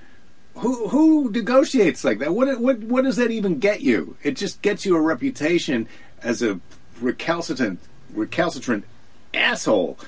who 0.55 0.87
who 0.89 1.31
negotiates 1.31 2.03
like 2.03 2.19
that? 2.19 2.33
What 2.33 2.59
what 2.59 2.79
what 2.79 3.03
does 3.03 3.15
that 3.17 3.31
even 3.31 3.59
get 3.59 3.81
you? 3.81 4.17
It 4.23 4.35
just 4.35 4.61
gets 4.61 4.85
you 4.85 4.95
a 4.95 5.01
reputation 5.01 5.87
as 6.21 6.41
a 6.41 6.59
recalcitrant 6.99 7.79
recalcitrant 8.13 8.85
asshole. 9.33 9.99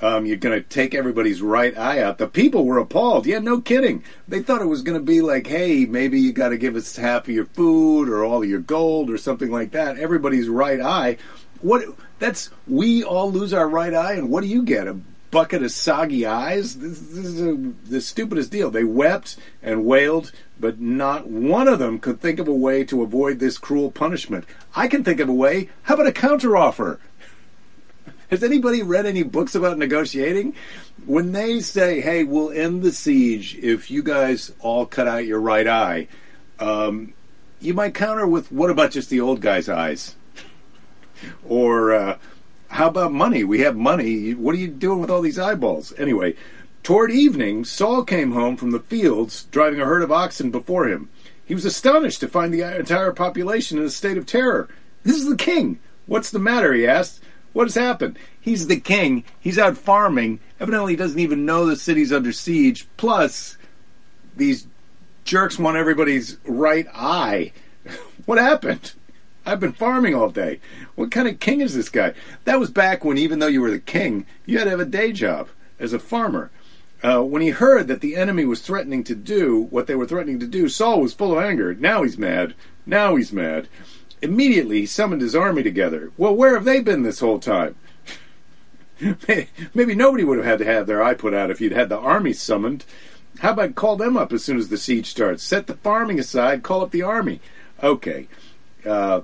Um, 0.00 0.26
you're 0.26 0.36
going 0.36 0.60
to 0.60 0.68
take 0.68 0.96
everybody's 0.96 1.40
right 1.40 1.78
eye 1.78 2.02
out. 2.02 2.18
The 2.18 2.26
people 2.26 2.64
were 2.64 2.78
appalled. 2.78 3.24
Yeah, 3.24 3.38
no 3.38 3.60
kidding. 3.60 4.02
They 4.26 4.42
thought 4.42 4.60
it 4.60 4.66
was 4.66 4.82
going 4.82 4.98
to 4.98 5.04
be 5.04 5.20
like, 5.20 5.46
hey, 5.46 5.86
maybe 5.86 6.20
you 6.20 6.32
got 6.32 6.48
to 6.48 6.58
give 6.58 6.74
us 6.74 6.96
half 6.96 7.28
of 7.28 7.34
your 7.34 7.44
food 7.44 8.08
or 8.08 8.24
all 8.24 8.42
of 8.42 8.48
your 8.48 8.58
gold 8.58 9.10
or 9.10 9.16
something 9.16 9.52
like 9.52 9.70
that. 9.70 9.98
Everybody's 9.98 10.48
right 10.48 10.80
eye 10.80 11.18
what? 11.62 11.84
That's 12.18 12.50
we 12.68 13.02
all 13.02 13.32
lose 13.32 13.52
our 13.52 13.68
right 13.68 13.94
eye, 13.94 14.14
and 14.14 14.30
what 14.30 14.42
do 14.42 14.48
you 14.48 14.62
get? 14.62 14.86
A 14.86 14.96
bucket 15.32 15.62
of 15.62 15.72
soggy 15.72 16.26
eyes? 16.26 16.76
This, 16.76 17.00
this 17.00 17.24
is 17.24 17.40
a, 17.40 17.54
the 17.88 18.00
stupidest 18.00 18.52
deal. 18.52 18.70
They 18.70 18.84
wept 18.84 19.36
and 19.62 19.84
wailed, 19.84 20.30
but 20.60 20.78
not 20.78 21.26
one 21.26 21.66
of 21.66 21.78
them 21.80 21.98
could 21.98 22.20
think 22.20 22.38
of 22.38 22.46
a 22.46 22.54
way 22.54 22.84
to 22.84 23.02
avoid 23.02 23.38
this 23.38 23.58
cruel 23.58 23.90
punishment. 23.90 24.44
I 24.76 24.86
can 24.86 25.02
think 25.02 25.18
of 25.18 25.28
a 25.28 25.34
way. 25.34 25.70
How 25.84 25.94
about 25.94 26.06
a 26.06 26.12
counteroffer? 26.12 26.98
Has 28.30 28.42
anybody 28.42 28.82
read 28.82 29.04
any 29.04 29.22
books 29.22 29.54
about 29.54 29.78
negotiating? 29.78 30.54
When 31.04 31.32
they 31.32 31.60
say, 31.60 32.00
"Hey, 32.00 32.24
we'll 32.24 32.50
end 32.50 32.82
the 32.82 32.92
siege 32.92 33.56
if 33.56 33.90
you 33.90 34.02
guys 34.02 34.52
all 34.60 34.86
cut 34.86 35.08
out 35.08 35.26
your 35.26 35.40
right 35.40 35.66
eye," 35.66 36.08
um, 36.58 37.12
you 37.60 37.74
might 37.74 37.94
counter 37.94 38.26
with, 38.26 38.52
"What 38.52 38.70
about 38.70 38.92
just 38.92 39.10
the 39.10 39.20
old 39.20 39.40
guy's 39.40 39.68
eyes?" 39.68 40.14
Or 41.46 41.92
uh, 41.92 42.18
how 42.68 42.88
about 42.88 43.12
money? 43.12 43.44
We 43.44 43.60
have 43.60 43.76
money. 43.76 44.32
What 44.32 44.54
are 44.54 44.58
you 44.58 44.68
doing 44.68 45.00
with 45.00 45.10
all 45.10 45.20
these 45.20 45.38
eyeballs? 45.38 45.92
Anyway, 45.98 46.34
toward 46.82 47.10
evening, 47.10 47.64
Saul 47.64 48.04
came 48.04 48.32
home 48.32 48.56
from 48.56 48.70
the 48.70 48.80
fields 48.80 49.44
driving 49.50 49.80
a 49.80 49.84
herd 49.84 50.02
of 50.02 50.12
oxen 50.12 50.50
before 50.50 50.88
him. 50.88 51.10
He 51.44 51.54
was 51.54 51.64
astonished 51.64 52.20
to 52.20 52.28
find 52.28 52.52
the 52.52 52.62
entire 52.62 53.12
population 53.12 53.78
in 53.78 53.84
a 53.84 53.90
state 53.90 54.16
of 54.16 54.26
terror. 54.26 54.68
This 55.02 55.16
is 55.16 55.28
the 55.28 55.36
king. 55.36 55.80
What's 56.06 56.30
the 56.30 56.38
matter? 56.38 56.72
he 56.72 56.86
asked. 56.86 57.20
What 57.52 57.66
has 57.66 57.74
happened? 57.74 58.18
He's 58.40 58.66
the 58.66 58.80
king. 58.80 59.24
He's 59.38 59.58
out 59.58 59.76
farming. 59.76 60.40
Evidently, 60.58 60.94
he 60.94 60.96
doesn't 60.96 61.18
even 61.18 61.44
know 61.44 61.66
the 61.66 61.76
city's 61.76 62.12
under 62.12 62.32
siege. 62.32 62.86
Plus, 62.96 63.58
these 64.36 64.66
jerks 65.24 65.58
want 65.58 65.76
everybody's 65.76 66.38
right 66.44 66.86
eye. 66.94 67.52
what 68.24 68.38
happened? 68.38 68.92
I've 69.44 69.60
been 69.60 69.72
farming 69.72 70.14
all 70.14 70.30
day. 70.30 70.60
What 70.94 71.10
kind 71.10 71.26
of 71.26 71.40
king 71.40 71.60
is 71.60 71.74
this 71.74 71.88
guy? 71.88 72.14
That 72.44 72.60
was 72.60 72.70
back 72.70 73.04
when, 73.04 73.18
even 73.18 73.38
though 73.38 73.48
you 73.48 73.60
were 73.60 73.70
the 73.70 73.80
king, 73.80 74.26
you 74.46 74.58
had 74.58 74.64
to 74.64 74.70
have 74.70 74.80
a 74.80 74.84
day 74.84 75.12
job 75.12 75.48
as 75.78 75.92
a 75.92 75.98
farmer. 75.98 76.50
Uh, 77.02 77.20
when 77.22 77.42
he 77.42 77.50
heard 77.50 77.88
that 77.88 78.00
the 78.00 78.14
enemy 78.14 78.44
was 78.44 78.60
threatening 78.60 79.02
to 79.02 79.14
do 79.14 79.62
what 79.70 79.88
they 79.88 79.96
were 79.96 80.06
threatening 80.06 80.38
to 80.38 80.46
do, 80.46 80.68
Saul 80.68 81.00
was 81.00 81.12
full 81.12 81.36
of 81.36 81.42
anger. 81.42 81.74
Now 81.74 82.04
he's 82.04 82.16
mad. 82.16 82.54
Now 82.86 83.16
he's 83.16 83.32
mad. 83.32 83.68
Immediately, 84.20 84.80
he 84.80 84.86
summoned 84.86 85.20
his 85.20 85.34
army 85.34 85.64
together. 85.64 86.12
Well, 86.16 86.34
where 86.36 86.54
have 86.54 86.64
they 86.64 86.80
been 86.80 87.02
this 87.02 87.18
whole 87.18 87.40
time? 87.40 87.74
Maybe 89.74 89.96
nobody 89.96 90.22
would 90.22 90.38
have 90.38 90.46
had 90.46 90.58
to 90.60 90.64
have 90.64 90.86
their 90.86 91.02
eye 91.02 91.14
put 91.14 91.34
out 91.34 91.50
if 91.50 91.60
you'd 91.60 91.72
had 91.72 91.88
the 91.88 91.98
army 91.98 92.32
summoned. 92.32 92.84
How 93.40 93.50
about 93.52 93.74
call 93.74 93.96
them 93.96 94.16
up 94.16 94.32
as 94.32 94.44
soon 94.44 94.58
as 94.58 94.68
the 94.68 94.78
siege 94.78 95.06
starts? 95.06 95.42
Set 95.42 95.66
the 95.66 95.74
farming 95.74 96.20
aside, 96.20 96.62
call 96.62 96.82
up 96.82 96.92
the 96.92 97.02
army. 97.02 97.40
Okay. 97.82 98.28
Uh, 98.86 99.22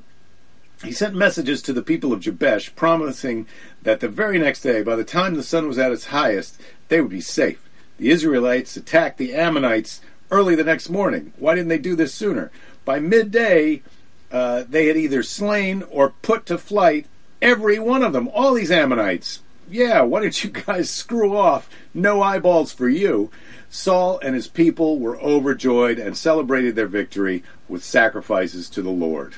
he 0.84 0.92
sent 0.92 1.14
messages 1.14 1.60
to 1.62 1.72
the 1.72 1.82
people 1.82 2.12
of 2.12 2.20
Jabesh, 2.20 2.74
promising 2.76 3.46
that 3.82 4.00
the 4.00 4.08
very 4.08 4.38
next 4.38 4.60
day, 4.60 4.82
by 4.82 4.94
the 4.94 5.04
time 5.04 5.34
the 5.34 5.42
sun 5.42 5.66
was 5.66 5.78
at 5.78 5.90
its 5.92 6.06
highest, 6.06 6.60
they 6.88 7.00
would 7.00 7.10
be 7.10 7.20
safe. 7.20 7.68
The 7.98 8.10
Israelites 8.10 8.76
attacked 8.76 9.18
the 9.18 9.34
Ammonites 9.34 10.00
early 10.30 10.54
the 10.54 10.64
next 10.64 10.88
morning. 10.88 11.32
Why 11.36 11.54
didn't 11.54 11.68
they 11.68 11.78
do 11.78 11.96
this 11.96 12.14
sooner? 12.14 12.52
By 12.84 13.00
midday, 13.00 13.82
uh, 14.30 14.64
they 14.68 14.86
had 14.86 14.96
either 14.96 15.22
slain 15.22 15.82
or 15.90 16.14
put 16.22 16.46
to 16.46 16.58
flight 16.58 17.06
every 17.42 17.78
one 17.78 18.04
of 18.04 18.12
them, 18.12 18.28
all 18.28 18.54
these 18.54 18.70
Ammonites. 18.70 19.40
Yeah, 19.68 20.02
why 20.02 20.20
don't 20.20 20.44
you 20.44 20.50
guys 20.66 20.90
screw 20.90 21.36
off? 21.36 21.68
No 21.92 22.22
eyeballs 22.22 22.72
for 22.72 22.88
you. 22.88 23.30
Saul 23.68 24.18
and 24.20 24.34
his 24.34 24.48
people 24.48 24.98
were 24.98 25.20
overjoyed 25.20 25.98
and 25.98 26.16
celebrated 26.16 26.76
their 26.76 26.86
victory 26.86 27.42
with 27.68 27.84
sacrifices 27.84 28.70
to 28.70 28.82
the 28.82 28.90
Lord. 28.90 29.34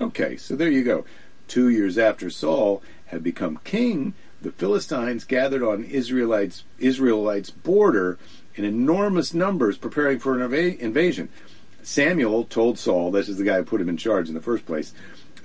Okay, 0.00 0.36
so 0.36 0.56
there 0.56 0.70
you 0.70 0.84
go. 0.84 1.04
Two 1.48 1.68
years 1.68 1.98
after 1.98 2.30
Saul 2.30 2.82
had 3.06 3.22
become 3.22 3.60
king, 3.64 4.14
the 4.40 4.52
Philistines 4.52 5.24
gathered 5.24 5.62
on 5.62 5.84
Israelites 5.84 6.64
Israelites 6.78 7.50
border 7.50 8.18
in 8.54 8.64
enormous 8.64 9.32
numbers, 9.32 9.78
preparing 9.78 10.18
for 10.18 10.38
an 10.38 10.50
inv- 10.50 10.78
invasion. 10.78 11.28
Samuel 11.82 12.44
told 12.44 12.78
Saul, 12.78 13.10
this 13.10 13.28
is 13.28 13.38
the 13.38 13.44
guy 13.44 13.56
who 13.56 13.64
put 13.64 13.80
him 13.80 13.88
in 13.88 13.96
charge 13.96 14.28
in 14.28 14.34
the 14.34 14.40
first 14.40 14.66
place, 14.66 14.92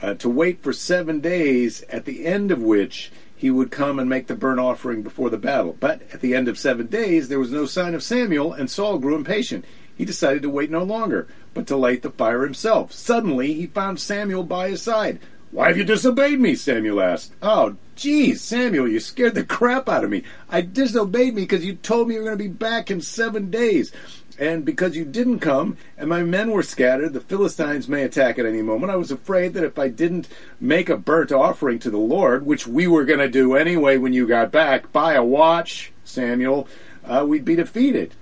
uh, 0.02 0.14
to 0.16 0.30
wait 0.30 0.62
for 0.62 0.74
seven 0.74 1.20
days, 1.20 1.84
at 1.90 2.06
the 2.06 2.26
end 2.26 2.52
of 2.52 2.62
which 2.62 3.12
he 3.36 3.50
would 3.50 3.72
come 3.72 4.00
and 4.00 4.10
make 4.10 4.28
the 4.28 4.36
burnt 4.36 4.60
offering 4.60 5.04
before 5.04 5.30
the 5.30 5.38
battle. 5.38 5.76
But 5.80 6.02
at 6.14 6.22
the 6.22 6.36
end 6.36 6.48
of 6.48 6.58
seven 6.58 6.88
days, 6.88 7.28
there 7.28 7.40
was 7.40 7.52
no 7.52 7.66
sign 7.66 7.94
of 7.94 8.04
Samuel, 8.04 8.54
and 8.54 8.70
Saul 8.70 8.98
grew 8.98 9.16
impatient. 9.16 9.66
He 9.98 10.06
decided 10.06 10.44
to 10.44 10.50
wait 10.50 10.70
no 10.70 10.84
longer, 10.84 11.28
but 11.54 11.66
to 11.68 11.76
light 11.76 12.04
the 12.04 12.12
fire 12.12 12.44
himself. 12.44 12.94
Suddenly, 12.94 13.54
he 13.54 13.66
found 13.66 14.00
Samuel 14.00 14.44
by 14.44 14.70
his 14.70 14.82
side. 14.82 15.20
Why 15.52 15.70
have 15.70 15.78
you 15.78 15.86
disobeyed 15.86 16.40
me? 16.40 16.56
Samuel 16.56 17.02
asked. 17.02 17.34
Oh, 17.42 17.78
geez, 17.96 18.42
Samuel, 18.42 18.88
you 18.88 19.00
scared 19.00 19.34
the 19.34 19.44
crap 19.44 19.90
out 19.90 20.04
of 20.04 20.10
me. 20.10 20.24
I 20.50 20.62
disobeyed 20.62 21.34
me 21.34 21.44
because 21.44 21.66
you 21.66 21.76
told 21.76 22.08
me 22.08 22.16
you 22.16 22.20
were 22.20 22.28
going 22.28 22.38
to 22.38 22.44
be 22.44 22.50
back 22.50 22.92
in 22.92 23.02
seven 23.02 23.50
days. 23.50 23.92
And 24.38 24.64
because 24.64 24.96
you 24.96 25.04
didn't 25.04 25.40
come, 25.40 25.78
and 25.98 26.10
my 26.10 26.22
men 26.22 26.52
were 26.52 26.62
scattered, 26.62 27.14
the 27.14 27.22
Philistines 27.22 27.88
may 27.88 28.04
attack 28.04 28.38
at 28.38 28.46
any 28.46 28.62
moment. 28.62 28.92
I 28.92 28.98
was 28.98 29.10
afraid 29.10 29.56
that 29.56 29.64
if 29.64 29.80
I 29.80 29.88
didn't 29.88 30.28
make 30.60 30.90
a 30.90 30.98
burnt 30.98 31.32
offering 31.32 31.80
to 31.80 31.90
the 31.90 31.98
Lord, 31.98 32.46
which 32.46 32.68
we 32.68 32.86
were 32.86 33.06
going 33.06 33.20
to 33.20 33.30
do 33.30 33.56
anyway 33.56 33.98
when 33.98 34.14
you 34.14 34.28
got 34.28 34.52
back, 34.52 34.92
buy 34.92 35.14
a 35.14 35.24
watch, 35.24 35.92
Samuel, 36.04 36.68
uh, 37.04 37.26
we'd 37.28 37.46
be 37.46 37.56
defeated. 37.56 38.14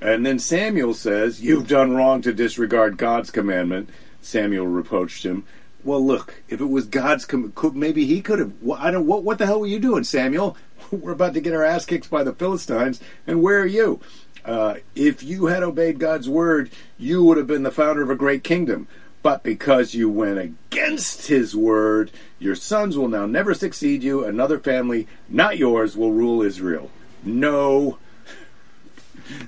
And 0.00 0.24
then 0.24 0.38
Samuel 0.38 0.94
says, 0.94 1.42
You've 1.42 1.68
done 1.68 1.94
wrong 1.94 2.22
to 2.22 2.32
disregard 2.32 2.96
God's 2.96 3.30
commandment. 3.30 3.88
Samuel 4.20 4.66
reproached 4.66 5.24
him. 5.24 5.44
Well, 5.82 6.04
look, 6.04 6.42
if 6.48 6.60
it 6.60 6.66
was 6.66 6.86
God's, 6.86 7.26
maybe 7.74 8.06
he 8.06 8.22
could 8.22 8.38
have. 8.38 8.52
I 8.78 8.90
don't. 8.90 9.06
What, 9.06 9.22
what 9.22 9.38
the 9.38 9.46
hell 9.46 9.60
were 9.60 9.66
you 9.66 9.78
doing, 9.78 10.04
Samuel? 10.04 10.56
We're 10.90 11.12
about 11.12 11.34
to 11.34 11.40
get 11.40 11.54
our 11.54 11.64
ass 11.64 11.84
kicked 11.84 12.10
by 12.10 12.24
the 12.24 12.32
Philistines, 12.32 13.00
and 13.26 13.42
where 13.42 13.60
are 13.60 13.66
you? 13.66 14.00
Uh, 14.44 14.76
if 14.94 15.22
you 15.22 15.46
had 15.46 15.62
obeyed 15.62 15.98
God's 15.98 16.28
word, 16.28 16.70
you 16.98 17.24
would 17.24 17.38
have 17.38 17.46
been 17.46 17.62
the 17.62 17.70
founder 17.70 18.02
of 18.02 18.10
a 18.10 18.16
great 18.16 18.44
kingdom. 18.44 18.88
But 19.22 19.42
because 19.42 19.94
you 19.94 20.10
went 20.10 20.38
against 20.38 21.28
his 21.28 21.56
word, 21.56 22.10
your 22.38 22.54
sons 22.54 22.98
will 22.98 23.08
now 23.08 23.24
never 23.24 23.54
succeed 23.54 24.02
you. 24.02 24.22
Another 24.22 24.58
family, 24.58 25.06
not 25.30 25.56
yours, 25.56 25.96
will 25.96 26.12
rule 26.12 26.42
Israel. 26.42 26.90
No, 27.22 27.96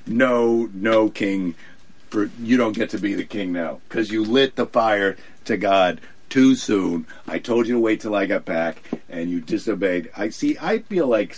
no, 0.07 0.71
no 0.73 1.09
king. 1.09 1.55
You 2.41 2.57
don't 2.57 2.73
get 2.73 2.91
to 2.91 2.99
be 2.99 3.15
the 3.15 3.25
king 3.25 3.53
now 3.53 3.81
because 3.89 4.11
you 4.11 4.25
lit 4.25 4.57
the 4.57 4.67
fire 4.67 5.17
to 5.45 5.57
God 5.57 6.01
too 6.29 6.55
soon. 6.55 7.07
I 7.27 7.39
told 7.39 7.67
you 7.67 7.75
to 7.75 7.81
wait 7.81 8.01
till 8.01 8.15
I 8.15 8.27
got 8.27 8.45
back, 8.45 8.83
and 9.09 9.31
you 9.31 9.41
disobeyed. 9.41 10.11
I 10.17 10.31
see. 10.31 10.57
I 10.61 10.81
feel 10.81 11.07
like 11.07 11.37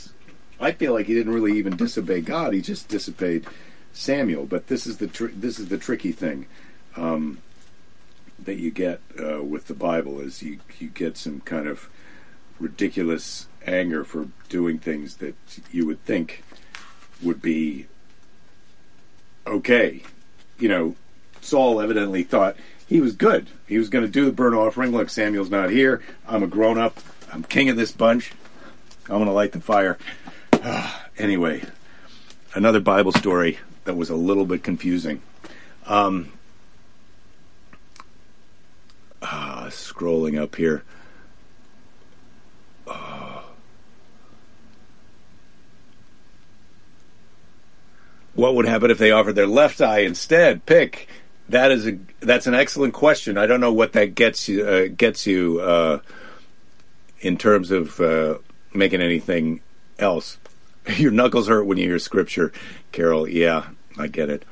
I 0.61 0.73
feel 0.73 0.93
like 0.93 1.07
he 1.07 1.15
didn't 1.15 1.33
really 1.33 1.59
even 1.59 1.77
disobey 1.77 2.21
God; 2.21 2.53
he 2.53 2.61
just 2.61 2.89
disobeyed 2.89 3.47
Samuel. 3.93 4.47
But 4.47 4.69
this 4.69 4.87
is 4.87 4.99
the 4.99 5.07
tr- 5.09 5.27
this 5.35 5.59
is 5.59 5.69
the 5.69 5.79
tricky 5.79 6.13
thing 6.13 6.47
um, 6.97 7.39
that 8.43 8.57
you 8.57 8.71
get 8.71 9.01
uh, 9.19 9.43
with 9.43 9.67
the 9.67 9.75
Bible 9.75 10.21
is 10.21 10.43
you 10.43 10.61
you 10.79 10.89
get 10.89 11.17
some 11.17 11.41
kind 11.41 11.67
of 11.67 11.89
ridiculous 12.61 13.47
anger 13.67 14.05
for 14.05 14.29
doing 14.49 14.79
things 14.79 15.17
that 15.17 15.35
you 15.71 15.87
would 15.87 16.05
think 16.05 16.43
would 17.23 17.43
be 17.43 17.87
okay. 19.49 20.03
You 20.59 20.69
know, 20.69 20.97
Saul 21.41 21.81
evidently 21.81 22.23
thought 22.23 22.57
he 22.87 23.01
was 23.01 23.15
good. 23.15 23.49
He 23.67 23.79
was 23.79 23.89
going 23.89 24.05
to 24.05 24.11
do 24.11 24.25
the 24.25 24.33
burnt 24.33 24.55
offering. 24.55 24.93
Look, 24.93 25.11
Samuel's 25.11 25.51
not 25.51 25.71
here. 25.71 26.03
I'm 26.27 26.43
a 26.43 26.47
grown 26.47 26.79
up. 26.79 26.99
I'm 27.33 27.43
king 27.45 27.69
of 27.69 27.77
this 27.77 27.93
bunch. 27.93 28.33
I'm 29.05 29.17
going 29.17 29.27
to 29.27 29.33
light 29.33 29.53
the 29.53 29.61
fire. 29.61 29.99
anyway, 31.19 31.65
another 32.55 32.81
Bible 32.81 33.13
story 33.13 33.59
that 33.85 33.95
was 33.95 34.11
a 34.11 34.17
little 34.17 34.45
bit 34.45 34.63
confusing. 34.63 35.23
Um, 35.87 36.33
uh, 39.23 39.67
scrolling 39.67 40.41
up 40.41 40.57
here. 40.57 40.83
Uh, 42.87 43.43
what 48.39 48.55
would 48.55 48.67
happen 48.67 48.89
if 48.93 48.99
they 48.99 49.11
offered 49.11 49.35
their 49.35 49.49
left 49.49 49.81
eye 49.81 50.01
instead? 50.01 50.65
Pick. 50.65 51.09
That 51.49 51.73
is 51.73 51.89
a 51.89 51.99
that's 52.21 52.47
an 52.47 52.55
excellent 52.55 52.95
question. 52.95 53.37
I 53.37 53.47
don't 53.47 53.61
know 53.61 53.73
what 53.73 53.95
that 53.95 54.15
gets 54.15 54.49
you 54.49 54.65
uh, 54.65 54.87
gets 54.97 55.27
you 55.27 55.61
uh, 55.61 55.99
in 57.21 57.37
terms 57.37 57.73
of 57.73 57.99
uh, 58.01 58.39
making 58.73 59.01
anything 59.01 59.61
else. 59.99 60.39
Your 60.97 61.11
knuckles 61.11 61.49
hurt 61.49 61.65
when 61.65 61.79
you 61.79 61.89
hear 61.89 61.99
scripture, 61.99 62.53
Carol. 62.93 63.29
Yeah, 63.29 63.71
I 63.99 64.07
get 64.07 64.31
it. 64.31 64.45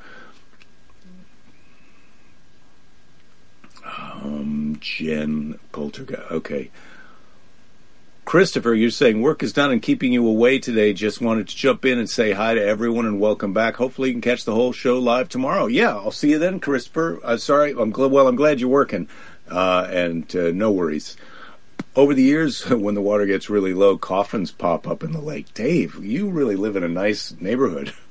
Um, 3.85 4.77
Jen 4.81 5.59
Poltergeist. 5.71 6.29
Okay. 6.29 6.71
Christopher, 8.27 8.73
you're 8.73 8.91
saying 8.91 9.21
work 9.21 9.41
is 9.41 9.53
done 9.53 9.71
and 9.71 9.81
keeping 9.81 10.11
you 10.11 10.27
away 10.27 10.59
today. 10.59 10.91
Just 10.91 11.21
wanted 11.21 11.47
to 11.47 11.55
jump 11.55 11.85
in 11.85 11.97
and 11.97 12.09
say 12.09 12.33
hi 12.33 12.55
to 12.55 12.61
everyone 12.61 13.05
and 13.05 13.21
welcome 13.21 13.53
back. 13.53 13.77
Hopefully, 13.77 14.09
you 14.09 14.15
can 14.15 14.21
catch 14.21 14.43
the 14.43 14.53
whole 14.53 14.73
show 14.73 14.99
live 14.99 15.29
tomorrow. 15.29 15.67
Yeah, 15.67 15.95
I'll 15.95 16.11
see 16.11 16.31
you 16.31 16.37
then, 16.37 16.59
Christopher. 16.59 17.21
Uh, 17.23 17.37
sorry, 17.37 17.71
I'm 17.71 17.89
glad. 17.89 18.11
Well, 18.11 18.27
I'm 18.27 18.35
glad 18.35 18.59
you're 18.59 18.67
working, 18.67 19.07
uh, 19.49 19.87
and 19.89 20.35
uh, 20.35 20.51
no 20.51 20.73
worries. 20.73 21.15
Over 21.95 22.13
the 22.13 22.21
years, 22.21 22.63
when 22.69 22.95
the 22.95 23.01
water 23.01 23.25
gets 23.25 23.49
really 23.49 23.73
low, 23.73 23.97
coffins 23.97 24.51
pop 24.51 24.89
up 24.89 25.03
in 25.03 25.13
the 25.13 25.21
lake. 25.21 25.53
Dave, 25.53 26.03
you 26.03 26.29
really 26.29 26.57
live 26.57 26.75
in 26.75 26.83
a 26.83 26.89
nice 26.89 27.33
neighborhood. 27.39 27.93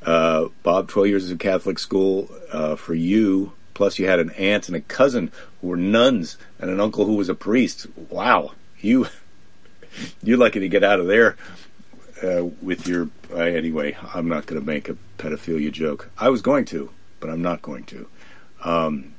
Uh, 0.00 0.48
Bob, 0.62 0.88
12 0.88 1.08
years 1.08 1.30
of 1.30 1.38
Catholic 1.38 1.78
school 1.78 2.30
uh, 2.50 2.76
for 2.76 2.94
you 2.94 3.52
Plus, 3.78 3.96
you 4.00 4.08
had 4.08 4.18
an 4.18 4.30
aunt 4.30 4.66
and 4.66 4.76
a 4.76 4.80
cousin 4.80 5.30
who 5.60 5.68
were 5.68 5.76
nuns, 5.76 6.36
and 6.58 6.68
an 6.68 6.80
uncle 6.80 7.04
who 7.04 7.14
was 7.14 7.28
a 7.28 7.34
priest. 7.36 7.86
Wow, 8.10 8.50
you 8.80 9.06
you're 10.24 10.36
lucky 10.36 10.58
to 10.58 10.68
get 10.68 10.82
out 10.82 10.98
of 10.98 11.06
there 11.06 11.36
uh, 12.24 12.46
with 12.60 12.88
your. 12.88 13.08
Uh, 13.32 13.36
anyway, 13.36 13.96
I'm 14.12 14.28
not 14.28 14.46
going 14.46 14.60
to 14.60 14.66
make 14.66 14.88
a 14.88 14.96
pedophilia 15.16 15.70
joke. 15.70 16.10
I 16.18 16.28
was 16.28 16.42
going 16.42 16.64
to, 16.64 16.90
but 17.20 17.30
I'm 17.30 17.40
not 17.40 17.62
going 17.62 17.84
to. 17.84 18.08
Um, 18.64 19.14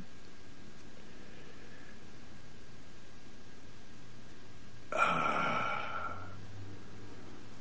uh, 4.92 4.98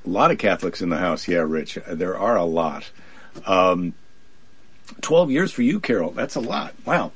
a 0.04 0.08
lot 0.08 0.32
of 0.32 0.38
Catholics 0.38 0.82
in 0.82 0.88
the 0.88 0.98
house. 0.98 1.28
Yeah, 1.28 1.44
Rich. 1.46 1.78
There 1.86 2.18
are 2.18 2.36
a 2.36 2.44
lot. 2.44 2.90
Um, 3.46 3.94
12 5.00 5.30
years 5.30 5.52
for 5.52 5.62
you, 5.62 5.80
Carol. 5.80 6.10
That's 6.10 6.34
a 6.34 6.40
lot. 6.40 6.74
Wow. 6.84 7.12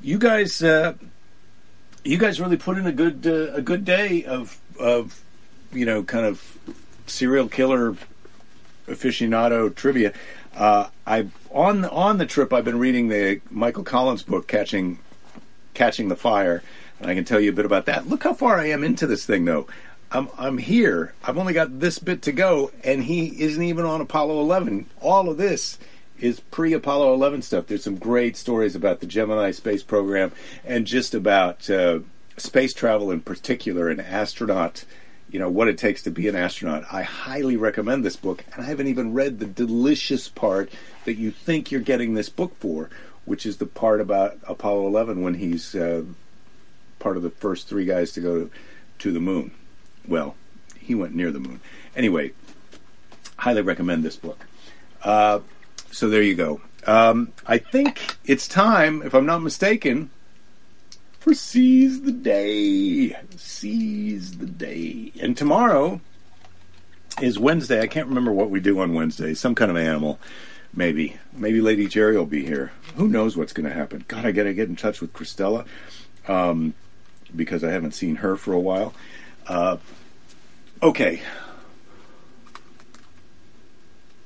You 0.00 0.18
guys, 0.18 0.62
uh, 0.62 0.94
you 2.04 2.18
guys 2.18 2.40
really 2.40 2.56
put 2.56 2.78
in 2.78 2.86
a 2.86 2.92
good, 2.92 3.26
uh, 3.26 3.54
a 3.54 3.62
good 3.62 3.84
day 3.84 4.24
of, 4.24 4.58
of, 4.78 5.22
you 5.72 5.86
know, 5.86 6.02
kind 6.02 6.26
of 6.26 6.58
serial 7.06 7.48
killer 7.48 7.96
aficionado 8.86 9.74
trivia. 9.74 10.12
Uh, 10.56 10.88
I 11.06 11.28
on 11.50 11.84
on 11.84 12.18
the 12.18 12.26
trip, 12.26 12.52
I've 12.52 12.64
been 12.64 12.78
reading 12.78 13.08
the 13.08 13.40
Michael 13.50 13.82
Collins 13.82 14.22
book, 14.22 14.46
Catching, 14.46 14.98
Catching 15.74 16.08
the 16.08 16.16
Fire, 16.16 16.62
and 17.00 17.10
I 17.10 17.14
can 17.14 17.24
tell 17.24 17.40
you 17.40 17.50
a 17.50 17.52
bit 17.52 17.64
about 17.64 17.86
that. 17.86 18.08
Look 18.08 18.24
how 18.24 18.34
far 18.34 18.58
I 18.58 18.66
am 18.66 18.84
into 18.84 19.06
this 19.06 19.26
thing, 19.26 19.44
though. 19.44 19.66
I'm 20.12 20.28
I'm 20.38 20.58
here. 20.58 21.12
I've 21.24 21.38
only 21.38 21.54
got 21.54 21.80
this 21.80 21.98
bit 21.98 22.22
to 22.22 22.32
go, 22.32 22.70
and 22.84 23.02
he 23.02 23.42
isn't 23.42 23.62
even 23.62 23.84
on 23.84 24.00
Apollo 24.00 24.40
11. 24.40 24.86
All 25.00 25.28
of 25.28 25.38
this 25.38 25.78
is 26.18 26.40
pre 26.40 26.72
Apollo 26.72 27.14
11 27.14 27.42
stuff. 27.42 27.66
There's 27.66 27.84
some 27.84 27.96
great 27.96 28.36
stories 28.36 28.74
about 28.74 29.00
the 29.00 29.06
Gemini 29.06 29.50
space 29.50 29.82
program 29.82 30.32
and 30.64 30.86
just 30.86 31.14
about 31.14 31.68
uh, 31.68 32.00
space 32.36 32.72
travel 32.72 33.10
in 33.10 33.20
particular 33.20 33.88
and 33.88 34.00
astronaut, 34.00 34.84
you 35.30 35.38
know, 35.38 35.50
what 35.50 35.68
it 35.68 35.78
takes 35.78 36.02
to 36.02 36.10
be 36.10 36.28
an 36.28 36.36
astronaut. 36.36 36.84
I 36.92 37.02
highly 37.02 37.56
recommend 37.56 38.04
this 38.04 38.16
book, 38.16 38.44
and 38.52 38.64
I 38.64 38.66
haven't 38.66 38.88
even 38.88 39.12
read 39.12 39.38
the 39.38 39.46
delicious 39.46 40.28
part 40.28 40.70
that 41.04 41.14
you 41.14 41.30
think 41.30 41.70
you're 41.70 41.80
getting 41.80 42.14
this 42.14 42.28
book 42.28 42.56
for, 42.58 42.90
which 43.24 43.44
is 43.46 43.56
the 43.56 43.66
part 43.66 44.00
about 44.00 44.38
Apollo 44.46 44.86
11 44.86 45.22
when 45.22 45.34
he's 45.34 45.74
uh, 45.74 46.04
part 46.98 47.16
of 47.16 47.22
the 47.22 47.30
first 47.30 47.68
three 47.68 47.84
guys 47.84 48.12
to 48.12 48.20
go 48.20 48.50
to 48.98 49.12
the 49.12 49.20
moon. 49.20 49.50
Well, 50.06 50.36
he 50.78 50.94
went 50.94 51.14
near 51.14 51.30
the 51.30 51.40
moon. 51.40 51.60
Anyway, 51.96 52.32
highly 53.38 53.62
recommend 53.62 54.02
this 54.02 54.16
book. 54.16 54.46
Uh, 55.02 55.40
so 55.94 56.08
there 56.08 56.22
you 56.22 56.34
go. 56.34 56.60
Um, 56.86 57.32
I 57.46 57.58
think 57.58 58.16
it's 58.24 58.48
time, 58.48 59.02
if 59.02 59.14
I'm 59.14 59.26
not 59.26 59.42
mistaken, 59.42 60.10
for 61.20 61.32
Seize 61.32 62.02
the 62.02 62.12
Day. 62.12 63.16
Seize 63.36 64.38
the 64.38 64.46
Day. 64.46 65.12
And 65.20 65.36
tomorrow 65.36 66.00
is 67.22 67.38
Wednesday. 67.38 67.80
I 67.80 67.86
can't 67.86 68.08
remember 68.08 68.32
what 68.32 68.50
we 68.50 68.60
do 68.60 68.80
on 68.80 68.92
Wednesday. 68.92 69.34
Some 69.34 69.54
kind 69.54 69.70
of 69.70 69.76
animal. 69.76 70.18
Maybe. 70.74 71.16
Maybe 71.32 71.60
Lady 71.60 71.86
Jerry 71.86 72.16
will 72.16 72.26
be 72.26 72.44
here. 72.44 72.72
Who 72.96 73.08
knows 73.08 73.36
what's 73.36 73.52
going 73.52 73.68
to 73.68 73.74
happen? 73.74 74.04
God, 74.08 74.26
I 74.26 74.32
got 74.32 74.42
to 74.42 74.52
get 74.52 74.68
in 74.68 74.76
touch 74.76 75.00
with 75.00 75.12
Christella 75.12 75.64
um, 76.26 76.74
because 77.34 77.62
I 77.62 77.70
haven't 77.70 77.92
seen 77.92 78.16
her 78.16 78.36
for 78.36 78.52
a 78.52 78.60
while. 78.60 78.94
Uh, 79.46 79.76
okay. 80.82 81.22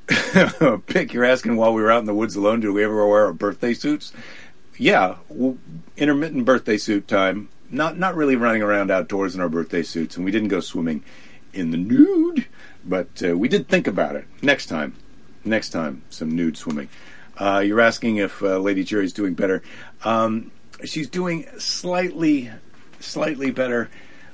Pick, 0.87 1.12
you're 1.12 1.25
asking 1.25 1.57
while 1.57 1.75
we 1.75 1.83
were 1.83 1.90
out 1.90 2.01
in 2.01 2.07
the 2.07 2.14
woods 2.14 2.37
alone, 2.37 2.61
did 2.61 2.71
we 2.71 2.85
ever 2.85 3.07
wear 3.07 3.27
our 3.27 3.33
birthday 3.33 3.75
suits? 3.75 4.12
Yeah, 4.77 5.16
well, 5.29 5.59
intermittent 5.97 6.44
birthday 6.44 6.79
suit 6.79 7.09
time. 7.09 7.49
Not 7.71 7.99
not 7.99 8.14
really 8.14 8.37
running 8.37 8.62
around 8.62 8.90
outdoors 8.90 9.35
in 9.35 9.40
our 9.42 9.49
birthday 9.49 9.83
suits, 9.83 10.16
and 10.16 10.25
we 10.25 10.31
didn't 10.31 10.49
go 10.49 10.61
swimming 10.61 11.05
in 11.53 11.71
the 11.71 11.77
nude, 11.77 12.47
but 12.85 13.09
uh, 13.23 13.37
we 13.37 13.49
did 13.49 13.68
think 13.68 13.87
about 13.87 14.16
it. 14.16 14.25
Next 14.40 14.66
time, 14.66 14.94
next 15.44 15.71
time, 15.71 16.03
some 16.09 16.35
nude 16.35 16.57
swimming. 16.57 16.88
Uh, 17.37 17.62
you're 17.64 17.81
asking 17.81 18.16
if 18.16 18.42
uh, 18.42 18.59
Lady 18.59 18.85
Jerry's 18.85 19.12
doing 19.12 19.35
better. 19.35 19.62
Um, 20.05 20.51
she's 20.85 21.09
doing 21.09 21.47
slightly, 21.59 22.51
slightly 23.01 23.51
better. 23.51 23.90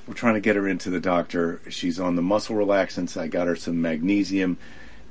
We're 0.07 0.15
trying 0.15 0.35
to 0.35 0.41
get 0.41 0.57
her 0.57 0.69
into 0.69 0.91
the 0.91 1.01
doctor. 1.01 1.61
She's 1.69 1.99
on 1.99 2.17
the 2.17 2.23
muscle 2.23 2.57
relaxants. 2.57 3.19
I 3.21 3.27
got 3.27 3.47
her 3.47 3.57
some 3.57 3.81
magnesium, 3.81 4.59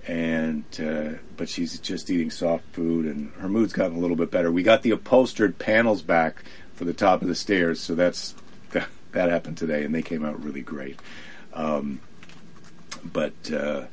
and 0.08 0.64
uh, 0.82 1.18
but 1.38 1.50
she's 1.50 1.80
just 1.80 2.10
eating 2.10 2.30
soft 2.30 2.66
food, 2.74 3.06
and 3.06 3.32
her 3.34 3.50
mood's 3.50 3.74
gotten 3.74 3.98
a 3.98 4.00
little 4.00 4.18
bit 4.18 4.32
better. 4.32 4.52
We 4.52 4.64
got 4.64 4.82
the 4.82 4.92
upholstered 4.92 5.58
panels 5.58 6.02
back 6.02 6.44
for 6.74 6.86
the 6.86 6.94
top 6.94 7.22
of 7.22 7.28
the 7.28 7.36
stairs, 7.36 7.80
so 7.80 7.96
that's 7.96 8.36
that, 8.72 8.88
that 9.14 9.30
happened 9.30 9.58
today, 9.58 9.84
and 9.84 9.94
they 9.94 10.02
came 10.02 10.26
out 10.26 10.44
really 10.44 10.62
great. 10.62 11.00
Um, 11.54 12.02
but 13.04 13.52
uh, 13.52 13.86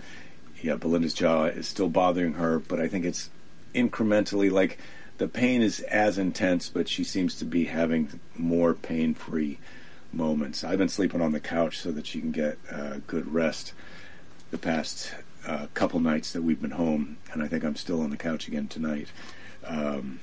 yeah, 0.62 0.76
Belinda's 0.76 1.14
jaw 1.14 1.44
is 1.44 1.68
still 1.68 1.88
bothering 1.88 2.34
her, 2.34 2.58
but 2.58 2.80
I 2.80 2.88
think 2.88 3.04
it's 3.04 3.30
incrementally 3.74 4.50
like 4.50 4.78
the 5.18 5.28
pain 5.28 5.62
is 5.62 5.80
as 5.80 6.18
intense, 6.18 6.68
but 6.68 6.88
she 6.88 7.04
seems 7.04 7.34
to 7.36 7.44
be 7.44 7.66
having 7.66 8.20
more 8.36 8.74
pain-free 8.74 9.58
moments. 10.12 10.64
I've 10.64 10.78
been 10.78 10.88
sleeping 10.88 11.20
on 11.20 11.32
the 11.32 11.40
couch 11.40 11.78
so 11.78 11.92
that 11.92 12.06
she 12.06 12.20
can 12.20 12.32
get 12.32 12.58
uh, 12.72 12.96
good 13.06 13.32
rest 13.32 13.74
the 14.50 14.58
past 14.58 15.14
uh, 15.46 15.66
couple 15.74 16.00
nights 16.00 16.32
that 16.32 16.42
we've 16.42 16.60
been 16.60 16.72
home, 16.72 17.18
and 17.32 17.42
I 17.42 17.48
think 17.48 17.64
I'm 17.64 17.76
still 17.76 18.02
on 18.02 18.10
the 18.10 18.16
couch 18.16 18.48
again 18.48 18.68
tonight. 18.68 19.08
Um, 19.64 20.20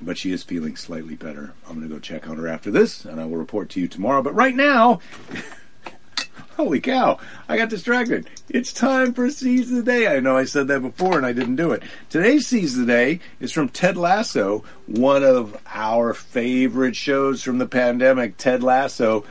but 0.00 0.16
she 0.16 0.30
is 0.30 0.42
feeling 0.42 0.76
slightly 0.76 1.16
better. 1.16 1.54
I'm 1.66 1.76
going 1.76 1.88
to 1.88 1.94
go 1.94 1.98
check 1.98 2.28
on 2.28 2.36
her 2.36 2.46
after 2.48 2.70
this, 2.70 3.04
and 3.04 3.20
I 3.20 3.24
will 3.24 3.36
report 3.36 3.68
to 3.70 3.80
you 3.80 3.88
tomorrow. 3.88 4.22
But 4.22 4.34
right 4.34 4.54
now, 4.54 5.00
holy 6.56 6.80
cow, 6.80 7.18
I 7.48 7.56
got 7.56 7.68
distracted. 7.68 8.28
It's 8.48 8.72
time 8.72 9.14
for 9.14 9.30
Seize 9.30 9.70
the 9.70 9.82
Day. 9.82 10.06
I 10.08 10.20
know 10.20 10.36
I 10.36 10.44
said 10.44 10.68
that 10.68 10.80
before 10.80 11.16
and 11.16 11.26
I 11.26 11.32
didn't 11.32 11.56
do 11.56 11.72
it. 11.72 11.82
Today's 12.10 12.46
Seize 12.46 12.76
the 12.76 12.86
Day 12.86 13.20
is 13.40 13.52
from 13.52 13.68
Ted 13.68 13.96
Lasso, 13.96 14.64
one 14.86 15.22
of 15.22 15.56
our 15.66 16.14
favorite 16.14 16.96
shows 16.96 17.42
from 17.42 17.58
the 17.58 17.66
pandemic. 17.66 18.36
Ted 18.36 18.62
Lasso 18.62 19.24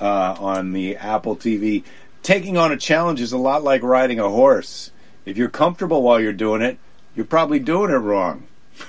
uh, 0.00 0.36
on 0.38 0.72
the 0.72 0.96
Apple 0.96 1.36
TV. 1.36 1.84
Taking 2.22 2.56
on 2.56 2.70
a 2.70 2.76
challenge 2.76 3.20
is 3.20 3.32
a 3.32 3.38
lot 3.38 3.64
like 3.64 3.82
riding 3.82 4.20
a 4.20 4.28
horse. 4.28 4.90
If 5.24 5.36
you're 5.36 5.48
comfortable 5.48 6.02
while 6.02 6.20
you're 6.20 6.32
doing 6.32 6.62
it, 6.62 6.78
you're 7.14 7.26
probably 7.26 7.58
doing 7.58 7.90
it 7.90 7.96
wrong. 7.96 8.46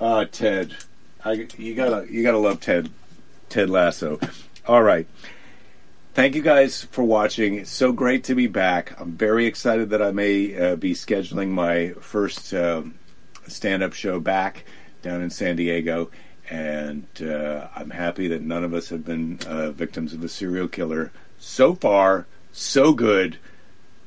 Ah, 0.00 0.26
Ted, 0.30 0.76
I, 1.24 1.48
you 1.58 1.74
gotta 1.74 2.06
you 2.08 2.22
gotta 2.22 2.38
love 2.38 2.60
Ted, 2.60 2.88
Ted 3.48 3.68
Lasso. 3.68 4.20
All 4.64 4.80
right, 4.80 5.08
thank 6.14 6.36
you 6.36 6.42
guys 6.42 6.84
for 6.84 7.02
watching. 7.02 7.56
It's 7.56 7.70
so 7.72 7.90
great 7.90 8.22
to 8.24 8.36
be 8.36 8.46
back. 8.46 8.94
I'm 9.00 9.14
very 9.14 9.46
excited 9.46 9.90
that 9.90 10.00
I 10.00 10.12
may 10.12 10.56
uh, 10.56 10.76
be 10.76 10.94
scheduling 10.94 11.48
my 11.48 11.94
first 12.00 12.54
uh, 12.54 12.82
stand-up 13.48 13.92
show 13.92 14.20
back 14.20 14.62
down 15.02 15.20
in 15.20 15.30
San 15.30 15.56
Diego, 15.56 16.10
and 16.50 17.06
uh, 17.22 17.68
I'm 17.74 17.90
happy 17.90 18.28
that 18.28 18.42
none 18.42 18.64
of 18.64 18.72
us 18.74 18.88
have 18.88 19.04
been 19.04 19.38
uh, 19.46 19.70
victims 19.70 20.14
of 20.14 20.24
a 20.24 20.28
serial 20.28 20.68
killer 20.68 21.12
so 21.38 21.74
far. 21.74 22.26
So 22.52 22.92
good. 22.92 23.38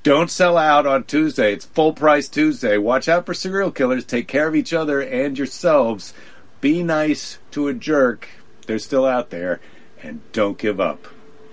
Don't 0.04 0.32
sell 0.32 0.58
out 0.58 0.88
on 0.88 1.04
Tuesday. 1.04 1.54
It's 1.54 1.65
full 1.65 1.93
price 1.93 2.27
Tuesday. 2.27 2.77
Watch 2.77 3.08
out 3.08 3.25
for 3.25 3.36
serial 3.36 3.71
killers. 3.71 4.04
Take 4.04 4.27
care 4.27 4.47
of 4.47 4.56
each 4.56 4.73
other 4.73 4.99
and 4.99 5.38
yourselves. 5.38 6.13
Be 6.60 6.82
nice 6.82 7.38
to 7.51 7.67
a 7.67 7.73
jerk. 7.73 8.27
They're 8.65 8.80
still 8.80 9.06
out 9.06 9.30
there. 9.30 9.60
And 10.01 10.21
don't 10.32 10.58
give 10.58 10.80
up. 10.80 11.08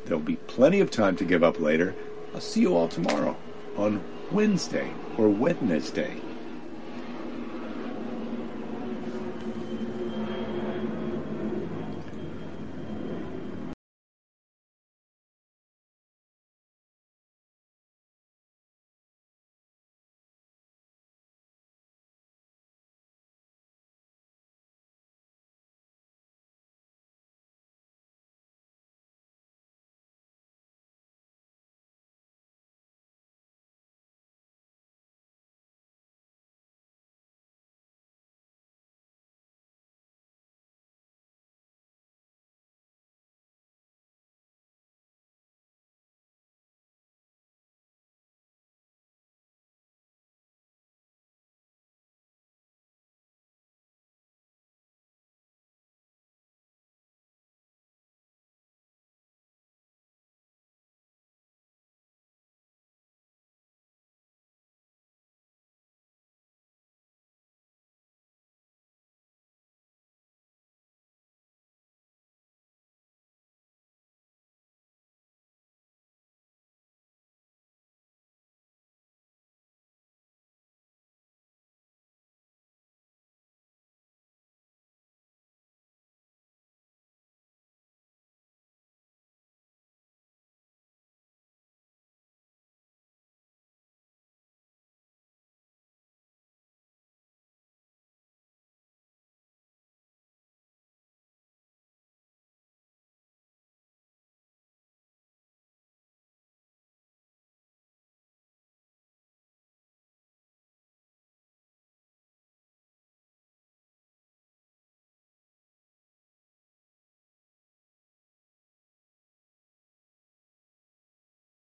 There'll 0.07 0.20
be 0.20 0.37
plenty 0.37 0.81
of 0.81 0.90
time 0.90 1.16
to 1.16 1.24
give 1.24 1.42
up 1.42 1.61
later. 1.61 1.94
I'll 2.35 2.40
see 2.40 2.62
you 2.62 2.74
all 2.74 2.88
tomorrow 2.88 3.37
on 3.77 4.03
Wednesday 4.33 4.90
or 5.18 5.29
Wednesday. 5.29 6.16